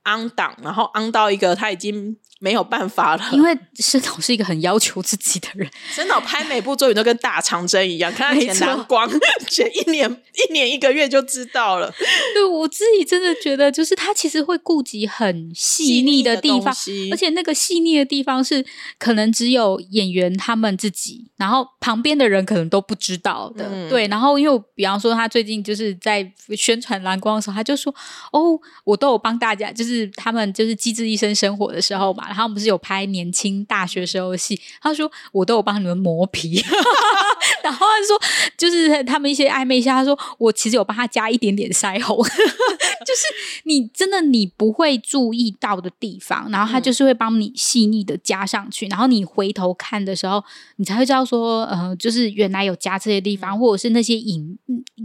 [0.09, 2.17] on 档，然后 on 到一个他已经。
[2.41, 5.69] 没有办法了，因为申导是一个很要求自己的人。
[5.91, 9.05] 申导拍每部作品都跟大长征一样，看他剪蓝光，
[9.49, 10.09] 剪一年
[10.47, 11.93] 一年一个月就知道了。
[12.33, 16.73] 对，我自己真的觉得，就是他其实会顾及很细腻的地方，
[17.11, 18.65] 而且那个细腻的地方是
[18.97, 23.67] 可能只有演员他们自己，然后旁边的人可能都不知道的。
[23.69, 27.93] 嗯、对，然后因为比方说他最近就是在宣传蓝光的时候，他就说
[28.31, 36.63] ：“哦，我都有帮大家，就是就是他们就是《机智医生生活》的时候嘛，然后我们不是有拍年轻大学时候的戏，他说我都有帮你们磨皮，
[37.63, 38.19] 然后他说
[38.57, 50.43] 就是他们一些暧昧一下，他说我其实有帮他加一点点腮红， 就是你真的你不会注意到的地方，然后他就是会帮你细腻的加上去，然后你回头看的时候，
[50.77, 54.57] 你才会知道说，呃，就是原来有加这些地方，或者是那些影，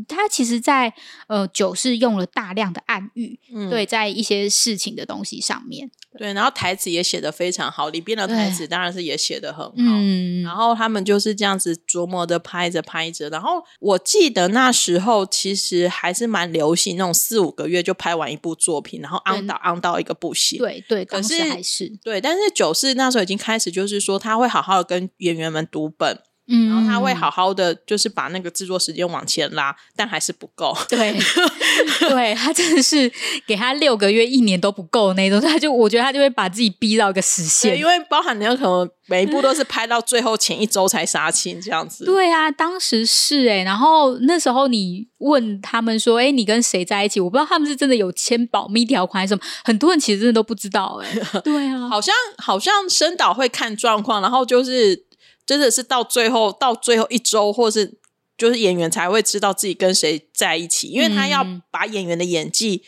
[0.06, 0.92] 他其实在
[1.28, 26.18] 呃酒是用了大量的暗喻，嗯、对，在一些事情的东西上面，对，然后台词也写的非常好，里边的台词当然是也写的很好，嗯，然后他们就是这样子琢磨的拍着拍着，然后我记得那时候其实还是蛮流行那种四五个月就拍完一部作品，然后 on 到 on 到一个不行，对对，可是还是对，但是九四那时候已经开始就是说他会好好的跟演员们读本。
[26.46, 30.76] 嗯，然后他会好好的，就是把那个制作时间往前拉，但还是不够。
[30.88, 31.16] 对，
[32.10, 33.10] 对他真的是
[33.46, 37.78] 给他六个月、一年都不够那种，他就我觉得他就会把自己逼到一个死线。
[37.78, 42.04] 因为包含你有可能每一部都是拍到最后前一周才杀青这样子。
[42.06, 47.18] 对啊，当时是哎、欸，然后那时候你问他们说，哎，你跟谁在一起？
[47.20, 51.40] 我不知道他们是真的有签保密条款还是什么，很多人其实真的都不知道哎、欸。
[51.40, 55.06] 对啊，好像好像申导会看状况，然后就是。
[55.46, 57.98] 真的是到最后，到最后一周，或是
[58.36, 62.82] 就是演员才会知道自己跟谁在一起，因为他要把演员的演技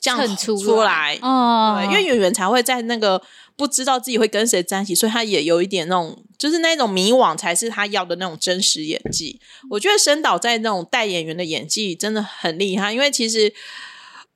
[0.00, 3.22] 这样出来，哦，对，因为演员才会在那个
[3.56, 9.40] 不知道自己会跟谁在一起，所以他也有一点那种，就是那种迷惘，才是他要的那种真实演技。
[9.70, 13.54] 我觉得申导在那种带演员的演技真的很厉害，因为其实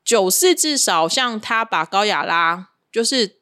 [0.04, 3.36] 九四至少像他把高雅拉就是。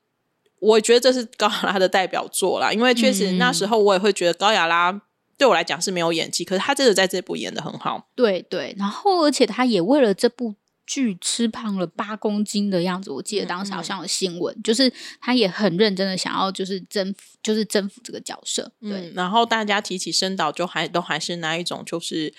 [0.64, 5.00] 我觉得这是高雅拉的代表作啦，因为确实那时候我也会觉得高雅拉
[5.36, 8.08] 对我来讲是没有演技，可是他真的在这部演的很好。
[8.14, 10.54] 对对，然后而且他也为了这部
[10.86, 18.72] 剧吃胖了八公斤的样子，我记得当时好像有新闻，就是他也很认真的想要就是征服，就是征服这个角色。
[18.80, 22.32] 对，嗯、然后大家提起申导，就还都还是那一种就是。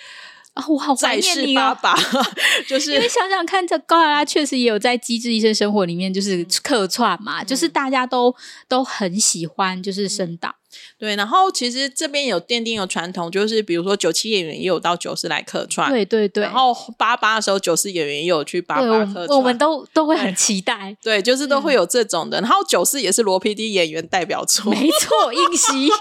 [0.56, 1.78] 啊、哦，我好怀念你哦！
[2.66, 8.34] 就是因为想想看，这高雅拉确实也有在《机智医生生活》里面就是客串嘛，嗯、就是大家都
[8.70, 10.56] 都很喜欢，就是申导、嗯。
[10.98, 16.44] 对，然后其实这边有奠定有传统，就是比如说九七演员也有到九四来客串，对对对。
[16.44, 20.96] 然后八八的时候，九四演员也有去八八客串，我们都都会很期待。
[21.04, 22.40] 对，就是都会有这种的。
[22.40, 25.92] 嗯、然后九四也是罗 PD 演员代表作，没错，映锡。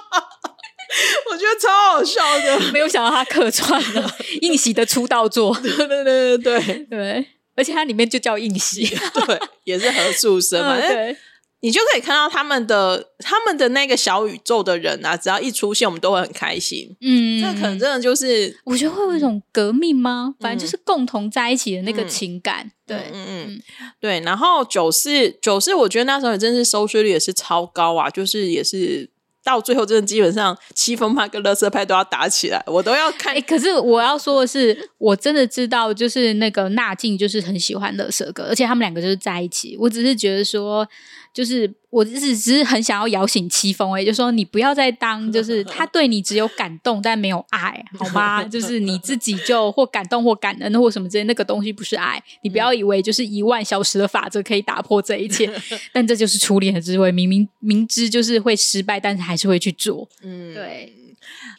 [1.31, 4.11] 我觉得超好笑的， 没有想到他客串了
[4.43, 6.87] 应喜的出道作，对对对对对。
[6.91, 8.85] 对，而且它里面就叫应喜，
[9.27, 11.17] 对，也是何处生嘛，对，
[11.61, 20.35] 你就可以看到他们的他们的那个小宇宙的人啊，只要一出现，我们都会很开心，嗯，这可能真的就是我觉得会有一种革命吗？
[20.41, 23.47] 反正就是共同在一起的那个情感，对，嗯。
[23.47, 23.63] 嗯，
[24.01, 29.14] 对，然后九四九四，我觉得那时候也真是收视率也是超高啊，就是也是。
[29.45, 33.39] 到最后，真的基本上七分派跟乐色派都要打起来，我都要看。
[33.43, 39.77] 可是我要说的是，我真的知道，就是那个纳静就是很喜欢乐色哥，而且他们两个就是在一起。
[39.79, 40.89] 我只是觉得说，
[41.35, 41.75] 就是。
[41.95, 48.43] 我只是只是很想要摇醒七风哎，就说你不要再当，就是他对你只有感动但没有爱，好吗？
[48.43, 52.21] 就是你自己就或感动或感恩或什么之类，那个东西不是爱。
[52.43, 55.49] 你不要以为就是一万小时的法则可以打破这一切，
[55.95, 57.13] 但这就是初恋的滋味。
[57.13, 60.09] 明明明知就是会失败，但是还是会去做。
[60.25, 60.93] 嗯，对，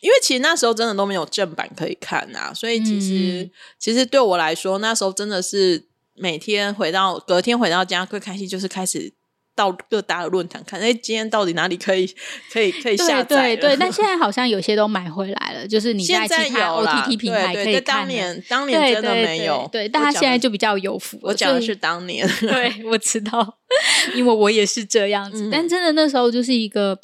[0.02, 9.14] 因为其实那时候真的都没有正版可以看啊，所以其实、嗯、其实对我来说，那时候真的是每天回到隔天回到家最开心就是开始。
[9.56, 12.06] 到各大的论坛看，哎，今天到底哪里可以
[12.52, 13.56] 可以可以下载？
[13.56, 17.64] 对对对，但 现在好像有些都买回来了，就是你在其他 OTT 平台可以看。
[17.64, 21.18] 对对对，当年当年真的没有，对，但他现在就比较有福。
[21.22, 23.58] 我讲的是当年，对，我知道，
[24.14, 25.46] 因为我也是这样子。
[25.46, 27.00] 嗯、但真的那时候就是一个。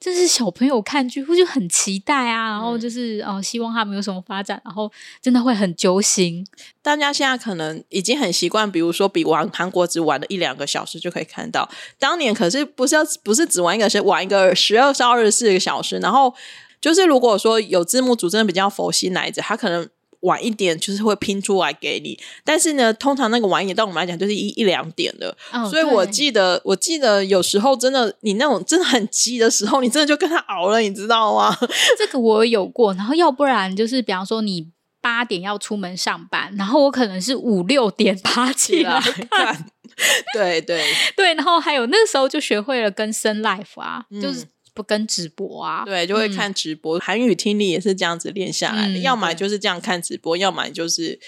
[0.00, 6.42] 这是小朋友看剧，我就很期待啊，然后就是哦、呃，希望他们有什么发展，然后真的会很揪心。
[6.80, 16.34] 大家现在可能已经很习惯，比如说比玩韩国只玩了一两个小时就可以看到，当年可是不是要不是只玩一个，是玩一个十二到二十四个小时，然后
[16.80, 19.86] 就是如果说有字幕组真的比较佛心来着，他可能。
[20.20, 25.34] 晚一点就是会拼出来给你，但是呢，通常那个晚一点，对我们来讲就是一一两点的。
[25.52, 31.56] 哦、所以我记得，我记得有时候真的，你那种真的很急的时候，你真的就跟他熬了，你知道吗？
[31.98, 34.68] 这个我有过，然后要不然就是，比方说你
[35.00, 39.66] 八点要出门上班，然后我可能是五六点爬起来看，
[40.34, 40.84] 对对
[41.16, 44.46] 对，然后还有那个时候就学会了跟生 life 啊，嗯、就是。
[44.80, 46.98] 不跟直播啊，对，就会看直播。
[46.98, 51.20] 韩、嗯、语听力也是这样子练下来的，嗯、要么就是这样看直播，要么就是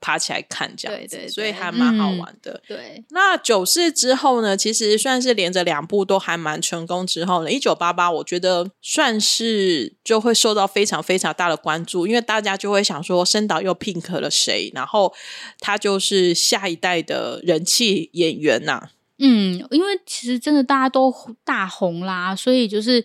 [0.00, 2.52] 爬起来看这样子，对对对，所以还蛮好玩的。
[2.52, 14.70] 嗯、对，那九四之后呢，其实算是连着两部都还蛮成功之后呢，一九八八我觉得算是就会受到非常非常大的关注，因为大家就会想说，深岛又 pink 了谁？
[14.72, 15.12] 然后
[15.58, 18.90] 他就是下一代的人气演员呐、啊。
[19.20, 21.14] 嗯，因为其实真的大家都
[21.44, 23.04] 大红啦，所以就是。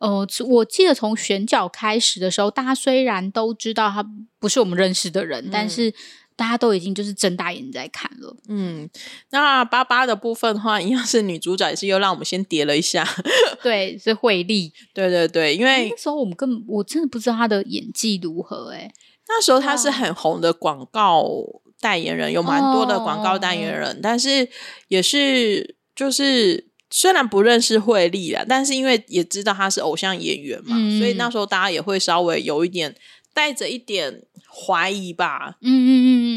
[0.00, 4.04] 呃，我记得从选角开始的时候，大家虽然都知道他
[4.38, 5.94] 不是我们认识的人，嗯、但是
[6.36, 8.36] 大家都已经就是睁大眼睛在看了。
[8.48, 8.86] 嗯，
[9.30, 13.06] 那八八的部分的话，一样是女主角，也是又让我们先叠了一下。
[13.62, 14.74] 对，是惠利。
[14.92, 18.80] 对对对，因为那时候我们根本我真的不知道她的演技如何、欸。
[18.80, 18.92] 哎，
[19.28, 21.24] 那时候她是很红的广告
[21.80, 24.48] 代言人，有蛮多的广告代言人，哦、但是
[24.88, 26.68] 也是就是。
[26.90, 32.94] 虽然不认识惠利啦，但是因为也知道他是偶像演员嘛，嗯、所以那时候大家也会稍微有一点
[33.32, 35.56] 带着一点怀疑吧。
[35.60, 35.90] 嗯嗯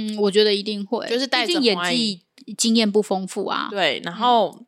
[0.09, 2.23] 嗯嗯，我觉得一定会，就是带着演技
[2.57, 3.67] 经验不丰富啊。
[3.69, 4.65] 对，然后、嗯、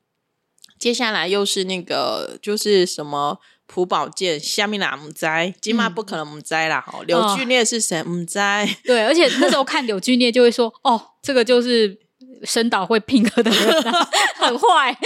[0.77, 3.39] 接下来又是那个就是什么
[3.71, 6.81] 朴宝剑、夏米啦姆哉、金马不可能姆哉啦。
[6.81, 8.01] 哈、嗯，柳俊烈是谁？
[8.03, 8.69] 姆哉、哦。
[8.83, 11.99] 对，而且那时候看柳俊烈就会说：“哦，这个就是。”
[12.45, 14.09] 深岛会 pink 的人、啊、
[14.39, 14.97] 很坏，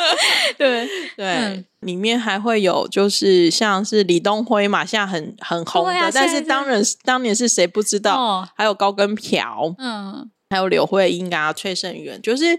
[0.58, 8.14] 对对，嗯、里面还会有就是像是李东辉嘛，现在很很红的，啊、但是当然当年是谁不知道？
[8.14, 12.58] 哦、还有高根朴，嗯，还有柳慧英啊，崔胜元，就是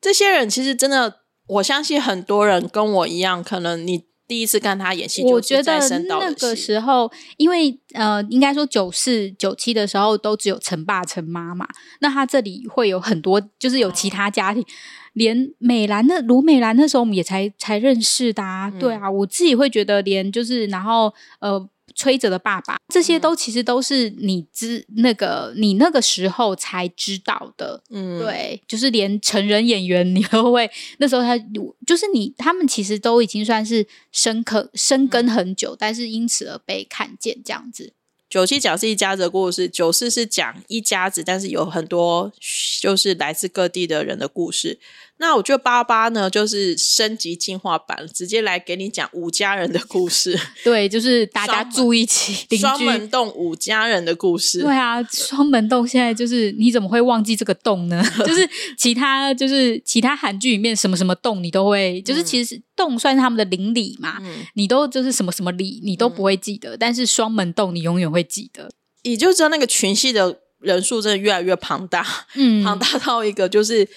[0.00, 4.04] 这些人，其实真的，我相信很多人跟我一样，可能你。
[4.28, 11.66] 第一次看他演戏，我觉得那个时候，因为呃，应该说九四九七的时候都只有陈爸陈妈嘛，
[12.00, 14.66] 那他这里会有很多，就是有其他家庭，哦、
[15.12, 21.68] 连美兰的卢美兰那时候我们也才才认识的，啊，嗯、对啊，我自己会觉得连就是然后呃。
[21.94, 31.38] 崔哲的爸爸，这些都其实都是你知那个你那个时候才知道的，嗯，对，就是连成人演员你都会那时候他
[31.86, 37.92] 就是你他们其实都已经算是深刻深耕很久，嗯、但是因此而被看见这样子。
[38.28, 42.32] 九七讲是一家子的故事，九四是讲一家子，但是有很多
[42.80, 44.80] 就是来自各地的人的故事。
[45.18, 50.38] 那我觉得八八呢，就是升级进化版，直接来给你讲五家人的故事。
[50.62, 54.60] 对，就是大家住一起，双门洞五家人的故事。
[54.60, 58.04] 对啊，双门洞现在就是你怎么会忘记这个洞呢？
[58.26, 58.46] 就是
[58.76, 68.70] 其他就是其他韩剧里面什么什么洞你都会，就是其实洞算是他们的邻里嘛，嗯、你都就是什么什么里你都不会记得，嗯、但是双门洞你永远会记得。
[69.02, 73.88] 也就知道那个群戏的人数真的越来越庞大，嗯，庞大到一个就是。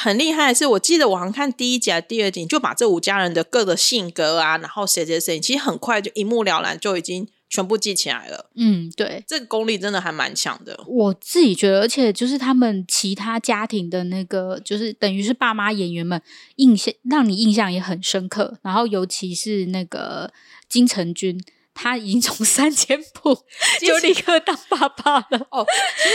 [0.00, 8.48] 很厉害的是，我记得我好像看第一集、第二集，就把这五家人的各个性格啊，然后谁谁谁，其实很快就一目了然，就已经全部记起来了。
[8.54, 10.78] 嗯，对，这个功力真的还蛮强的。
[10.86, 16.22] 我自己觉得，而且就是他们其他家庭的那个，就是等于是爸妈演员们
[16.56, 18.58] 印象，让你印象也很深刻。
[18.62, 20.32] 然后尤其是那个
[20.68, 21.42] 金城君。
[21.80, 23.32] 他已经从三千步
[23.80, 25.64] 就立刻当爸爸了哦。
[25.96, 26.14] 其实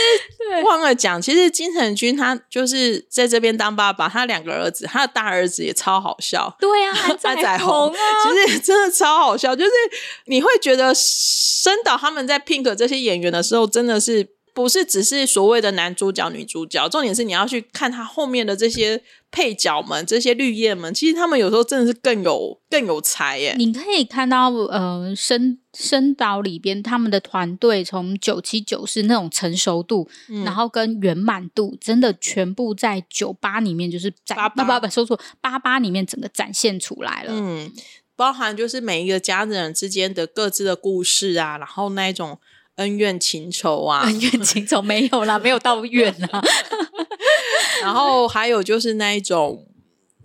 [0.50, 6.54] 对忘了讲，其实金城君他就是在这边当爸爸，他两个儿子，他的大儿子也超好笑。
[6.60, 6.92] 对啊，
[7.22, 9.56] 安仔红啊，其实真的超好笑。
[9.56, 9.70] 就是
[10.26, 14.34] 你会觉得深岛他们在 pink 这些演员的时候，真的是。
[14.54, 19.02] 不是只是所谓的男主角、女主角，重点是你要去看他后面的这些
[19.32, 23.56] 配角们、这些绿叶们，其实他们有时候真的是更有更有才耶。
[23.58, 37.32] 你可以看到，呃，深深岛里边他们的团队从九七九四那种成熟度，嗯、然后跟圆满度，真的全部在九八里面就是展八八不不说错八八里面整个展现出来了。
[37.34, 37.72] 嗯，
[38.14, 42.38] 包含就是每一个家人之间的各自的故事啊，然后那一种。
[42.76, 46.42] 恩怨情仇啊，恩怨情仇没有啦，没有到怨啊。
[47.82, 49.66] 然后还有就是那一种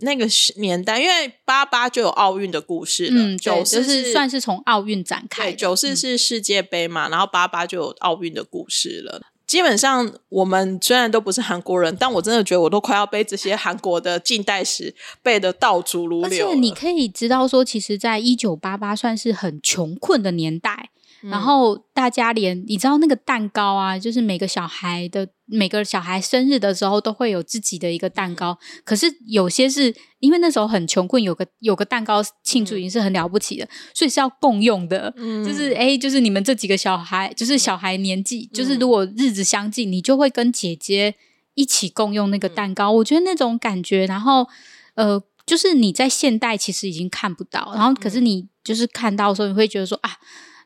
[0.00, 0.26] 那个
[0.56, 9.20] 年代，因为八八就有奥运的故事了，嗯，九四是算是从奥运展开，对，九四是世界杯嘛，嗯、然后八八就有奥运的故事了。
[9.46, 16.22] 基本上我们虽然都不是韩国人，但我真的觉得我都快要被这些韩国的近代史背得倒背如流。
[16.22, 20.90] 而且你可以知道说，其实，在一九八八算是很穷困的年代。
[21.22, 28.58] 然后大家连你知道那个蛋糕啊，就是每个小孩的每个小孩生日的时候都会有自己的一个蛋糕。
[28.84, 35.12] 可是有些是因为那时候很穷困，有个有个蛋糕庆祝已经是很了不起的，所以是要共用的。
[35.16, 41.14] 嗯，就是哎，就是你们这几个小孩，就是小孩年纪，就是如果日子相近，你就会跟姐姐
[41.54, 42.90] 一起共用那个蛋糕。
[42.92, 44.48] 我觉得那种感觉，然后
[44.94, 50.12] 呃，就是你在现代其实已经看不到，然后可是你就是看到的时候，你会觉得说啊。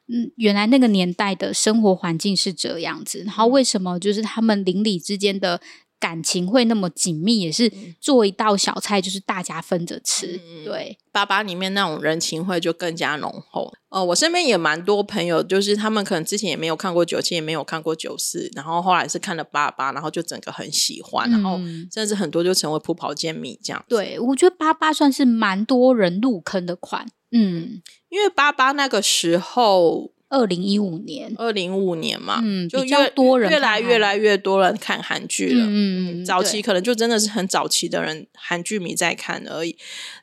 [0.08, 5.60] 嗯，原来那个年代的生活环境是这样子，然后为什么就是他们邻里之间的。
[6.00, 10.40] 感情会那么紧密，也是做一道小菜，就是大家分着吃。
[10.44, 13.72] 嗯、对，爸爸里面那种人情味就更加浓厚。
[13.88, 21.58] 呃，我身边也蛮多朋友，就是他们可能之前也没有看过九七，也没有看过九四，然后后来是看了八八，然后就整个很喜欢，嗯、然后
[21.92, 23.84] 甚至很多就成为朴宝剑迷这样。
[23.88, 27.06] 对，我觉得八八算是蛮多人入坑的款。
[27.30, 30.13] 嗯，因为八八那个时候。
[30.34, 35.64] 二零一五年，二零一五年嘛，嗯，就比较多人，越来越来越多人看韩剧了。
[35.64, 39.76] 嗯，嗯，早期可能就真的是很早期的人，韩剧迷在看而已。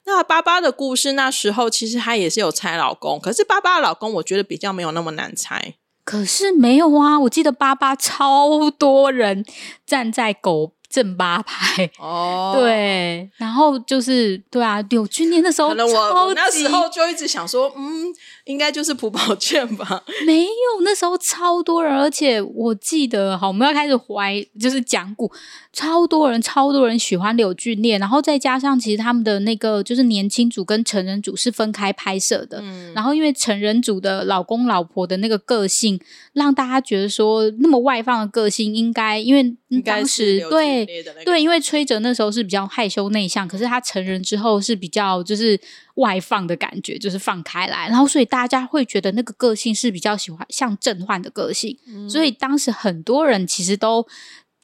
[0.05, 5.75] 那爸爸的故事那时候其实他也是有猜老公，可是爸爸的老公我觉得比较没有那么难猜。
[6.03, 9.45] 可是没有啊，我记得爸爸超多人
[9.85, 10.73] 站在狗。
[10.91, 18.13] 正八拍哦， 对，然后就是对啊，柳俊烈那时候，可能我，我那时候就一直想说，嗯，
[18.43, 20.03] 应该就是朴宝剑吧？
[20.27, 25.31] 没有，那时候超多人，而且我记得，好，我们要开始怀，就是讲古，
[25.71, 35.99] 超多人，超多人喜欢柳俊烈，然后再加上其实他们的那个就是年轻组跟成人组是分开拍摄的，嗯，然后因为成人组的老公老婆的那个个性，
[36.33, 40.85] 让大家觉得说那么外放的个性，应该因为当时对。
[41.23, 45.59] 对，因为崔哲那时候是比较害羞内向，可是他成人之后是比较就是
[45.95, 54.05] 外放的感觉，就是放开来，然后所以大家会觉得那个个性是比较喜欢像郑焕的个性，嗯、所以当时很多人其实都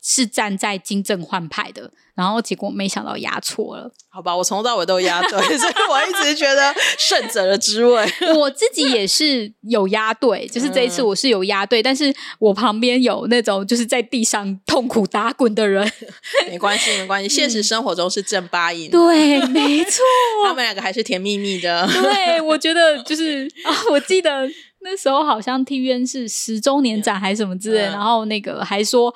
[0.08, 1.92] 是站在金正焕派的。
[2.16, 8.04] 然后结果没想到压错了，好吧，我从头到尾都压对， 所以我一直觉得胜者的滋味。
[8.36, 15.88] 我自己也是有压对，就是这一次我是有压对，嗯、但是我旁边有那种就是在地上痛苦打滚的人，
[16.50, 20.02] 没关系，没关系，现实生活中是正八赢，对，没 错，
[20.48, 21.88] 他们两个还是甜蜜蜜的。
[21.88, 24.50] 对，我觉得就是啊，我记得
[24.80, 29.14] 那时候好像 TVN 是十周年展还是什么之类，嗯、然后那个还说。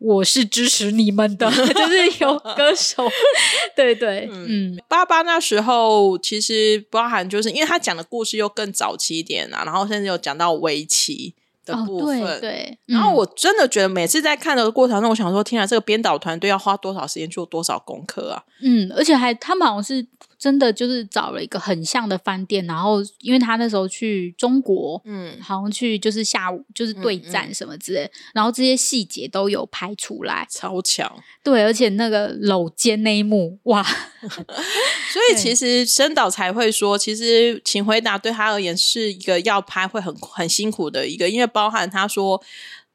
[0.00, 3.06] 我是支持你们的， 就是有歌手，
[3.76, 11.34] 对对，嗯，爸爸那时候其实包含就是因为他讲的故事又更早期一点啊，然后甚至有讲到围棋
[11.66, 18.42] 的部分，哦、对，对然后我真的觉得每次在看的过程中，我想说，天啊，这个编导团队要花多少时间做多少功课啊？
[18.62, 20.06] 嗯，而且还他们好像是。
[20.40, 31.22] 真的就是找了一个很像的饭店，然后因为他那时候去中国，嗯，好像去就是下午就是对战什么之类，嗯嗯、然后这些细节都有拍出来，超强。
[31.42, 33.82] 对，而且那个搂肩那一幕，哇！
[34.22, 42.42] 所以其实申导才会说，其实请回答对他而言是一个要拍会很很辛苦的一个，因为包含他说。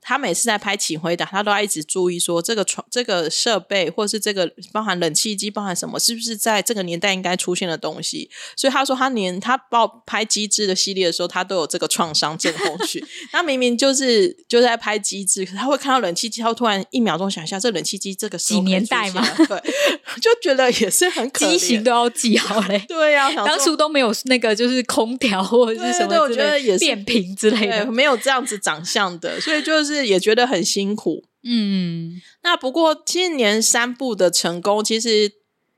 [0.08, 8.30] 他每次在拍《请回答》，他都要一直注意说这个床、这个设备，或是这个包含冷气机，包含什么，是不是在这个年代应该出现的东西？
[8.56, 13.04] 所以他说，他连他报拍机智的系列的时候，他都有这个创伤症候群。
[13.34, 19.28] 他明明就是就是在拍机智，可是他会看到冷气机，他突然一秒钟想一下，这冷气机这个几年代嘛？
[19.48, 19.60] 对，
[20.22, 22.86] 就觉得也是很可机型都要记好嘞。
[22.88, 29.95] 对呀、啊，当初都没有那个就是空调或者是什么对对对，我觉得也是变频之类的，没有这样子长相的，所以就是。
[30.04, 35.32] 也觉得很辛苦，嗯，那不过今年三部的成功，其实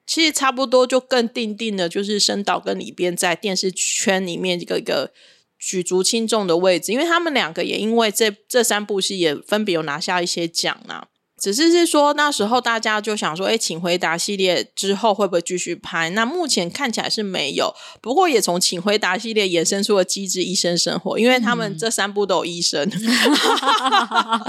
[0.06, 5.12] 其实差不多就更定定了，就是申导跟里边在电视圈里面一个一个
[5.60, 11.10] 举足轻重的位置，因为他们两个也因为这这三部戏也分别有拿下一些奖啊。
[11.40, 16.10] 只是是说那时候大家就想说，哎，请回答系列之后会不会继续拍？
[16.10, 24.42] 那目前看起来是没有，不过也从请回答系列衍生出了机智医生生活，因为他们这三部都有医生，嗯、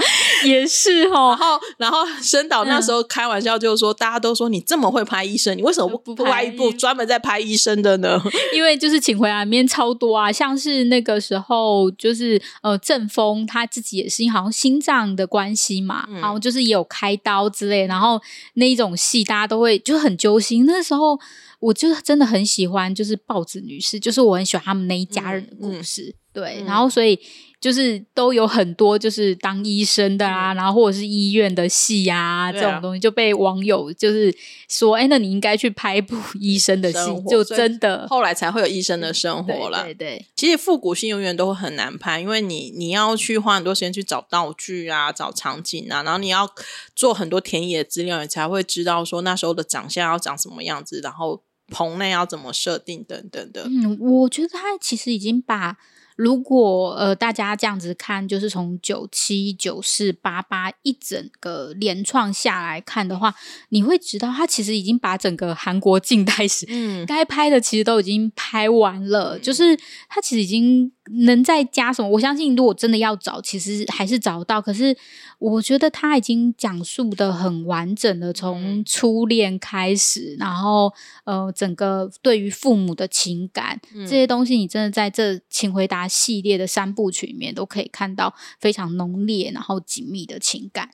[0.49, 1.37] 也是哦。
[1.37, 8.19] 然后，然后申导那时候开玩笑就是说，嗯、大家都说你这么会拍医生，你为什么不不拍一部专门在拍医生的呢？
[8.55, 16.78] 因为就是请回答里面超多啊，像是那个时候就是呃郑峰他自己也是好像心脏的关系嘛，嗯、然后就是有。
[16.79, 18.19] 有开刀之类，然后
[18.55, 20.65] 那一种戏大家都会就很揪心。
[20.65, 21.19] 那时候
[21.59, 26.03] 我就真的很喜欢，就是豹子女士，就是我很喜欢他们那一家人的故事。
[26.03, 27.19] 嗯嗯、对，嗯、然后所以。
[27.59, 34.33] 就是都有很多就是当医生的啊，嗯、然后或者是医院的戏啊，啊这种东西就被网友就是
[34.69, 36.99] 说，哎，那你应该去拍一部医生的戏，
[37.29, 39.83] 就真的后来才会有医生的生活了。
[39.83, 46.49] 对，对对，其实复古戏永远都会很难拍，因为你你要去花很多时间去找道具啊，找场景啊，然后你要
[46.95, 53.63] 做很多田野资料，你才会知道说那时候的长相要长什么样子，然后棚内要怎么设定等等的。
[53.65, 55.77] 嗯，我觉得他其实已经把。
[56.21, 63.33] 如果呃大家这样子看，就是从九七、九四、八八一整个连创下来看的话，
[63.69, 69.77] 你会知道他其实已经把整个韩国近代史，嗯，该拍的其实都已经拍完了，嗯、就是
[70.09, 70.91] 他其实已经。
[71.25, 72.09] 能再加什么？
[72.09, 74.61] 我相信，如果真的要找，其实还是找到。
[74.61, 74.95] 可是，
[75.39, 80.93] 我觉得他已经讲述的很完整了，从初恋开始，然后
[81.25, 90.91] 呃，整个对于父母的情感、嗯、这些东西，你真的在这《请回答》系列的三部曲里面都可以看到非常浓烈然后紧密的情感。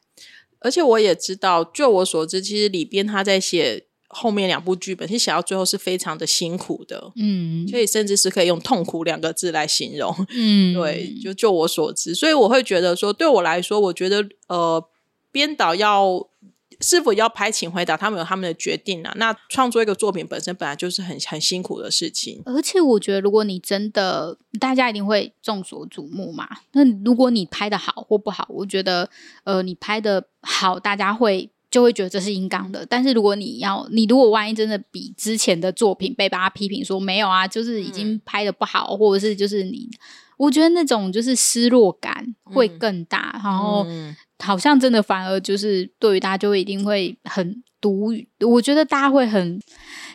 [0.59, 3.84] 而且，我也知道，就我所知，其实里边他在写。
[4.17, 14.81] 后面两部剧本其实写到最后是非常的辛苦的，嗯，所以甚至是可以用痛苦两个字来形容，嗯， 对，就就我所知，所以我会觉得说，对我来说，我觉得呃，
[15.33, 16.29] 编导要
[16.79, 19.13] 是否要拍《请回答》，他们有他们的决定啊。
[19.17, 26.47] 那创作一个作品本身本来就是很很辛苦的事情，而且我觉得，如果你真的，大家一定会众所瞩目嘛。
[26.71, 29.09] 那如果你拍的好或不好，我觉得，
[29.43, 31.49] 呃，你拍的好，大家会。
[31.75, 39.89] 就会觉得这是应当的，但是如果你要，你如果万一真的比之前的作品被大家批评说没有啊，就是已经拍的不好，嗯、或者是就是你，
[40.37, 43.85] 我觉得那种就是失落感会更大，嗯、然后
[44.39, 48.13] 好像真的反而就是对于大家就会一定会很独，
[48.47, 49.59] 我觉得大家会很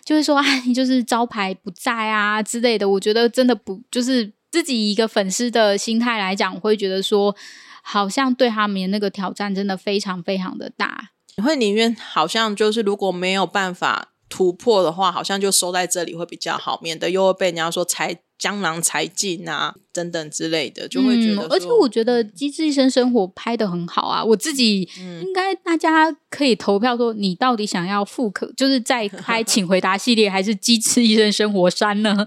[0.03, 2.89] 就会说啊，你就是招牌不在啊之类的。
[2.89, 7.37] 我觉得真的不就是自己一个粉丝的心态来讲，我会觉得说
[7.83, 11.11] 好像对他们那个挑战真的非常非常的大。
[11.41, 19.74] 你会宁愿好像就是如果没有办法突破的话，好像就收在这里会比较好，免得又会被人家说才江郎才尽啊。
[19.93, 21.49] 等等之类的，就会觉得、嗯。
[21.51, 32.24] 而且我觉得《机智医生生活》拍的很好啊，我自己应该大家可以投票说，你到底想要复刻，就是在拍 《请回答》系列，还是《机智医生生活三》呢？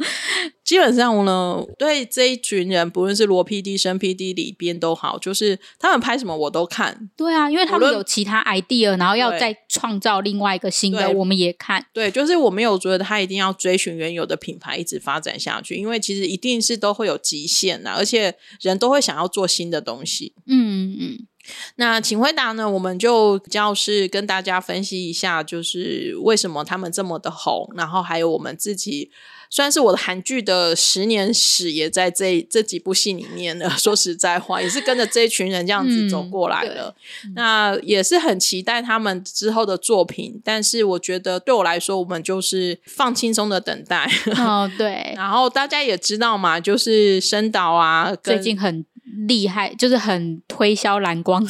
[0.73, 7.11] 基本上呢，对这一群人，不论是罗 PD、申 PD 里边都好，就是他们拍什么我都看。
[7.15, 11.85] 对啊，因为他们有其他 idea，然后要再创造另外一个新的，我们也看。
[11.93, 20.33] 对，就是我没有觉得他一定要追寻原有的品牌一直发展下去，因为其实一定是都会有极限呐，而且人都会想要做新的东西。
[20.47, 21.27] 嗯嗯，
[21.75, 22.69] 那请回答呢？
[22.69, 29.11] 我们就比较是跟大家分析一下，就是为什么他们这么的红，然后还有我们自己。
[29.49, 33.69] 虽然是我的韩剧的十年史，也在这这几部戏里面呢。
[33.77, 36.95] 说实在话，也是跟着这一群人这样子走过来的。
[37.25, 40.41] 嗯、那也是很期待他们之后的作品。
[40.43, 44.09] 但是我觉得对我来说，我们就是放轻松的等待。
[44.39, 45.13] 哦， 对。
[45.15, 48.83] 然后大家也知道嘛，就是申导啊，最近很。
[49.27, 51.45] 厉害，就是很推销蓝光。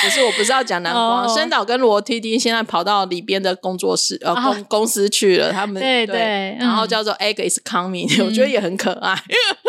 [0.00, 1.66] 可是我不是要讲蓝光，申导、oh.
[1.66, 4.44] 跟罗 TD 现在跑到里边的工作室呃、oh.
[4.44, 9.14] 公公司去了，他们对然后叫做 Egg is coming，、嗯、我觉得也很可爱。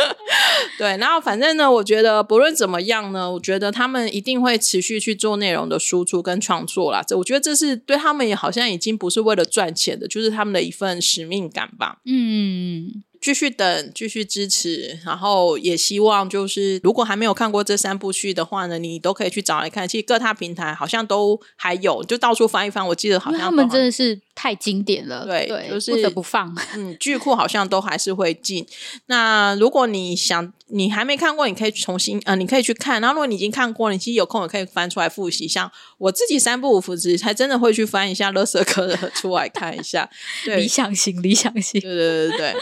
[0.77, 7.01] 对，然后反正呢，我觉得不论怎么样呢，我觉得他们一定会持续去做内容的输出跟创作啦。
[7.05, 11.97] 这我觉得这是对他们也好像已经不是为了赚钱的，就是他们的一份使命感吧。
[12.05, 13.03] 嗯。
[13.22, 19.88] 继续等，继续支持，然后也希望就是，如果还没有看过这三部剧的话呢，你都可以去找来看。
[19.88, 22.88] 其实各大平台好像都还有，就到处翻一翻。
[22.88, 26.55] 我记得好像他们真的是太经典了，对，对就是不得不放。
[26.73, 28.65] 嗯，剧库好像都还是会进。
[29.07, 33.01] 那如果你想，你还没看过，你可以重新，呃，你可以去看。
[33.01, 35.45] 然后如果你已经看过，你其实有空也可以翻出来复习。
[35.45, 40.09] 像我自己三不五时才真的会去翻一下乐色科的出来看一下。
[40.45, 41.81] 对，理想型，理想型。
[41.81, 42.55] 对对对对。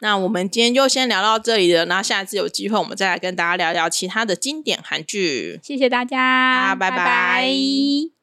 [0.00, 5.58] 那我们今天就先聊到这里了，那下一次有机会我们再来跟大家聊聊其他的经典韩剧。
[5.62, 6.96] 谢谢大家，拜拜。
[6.98, 8.13] 拜拜。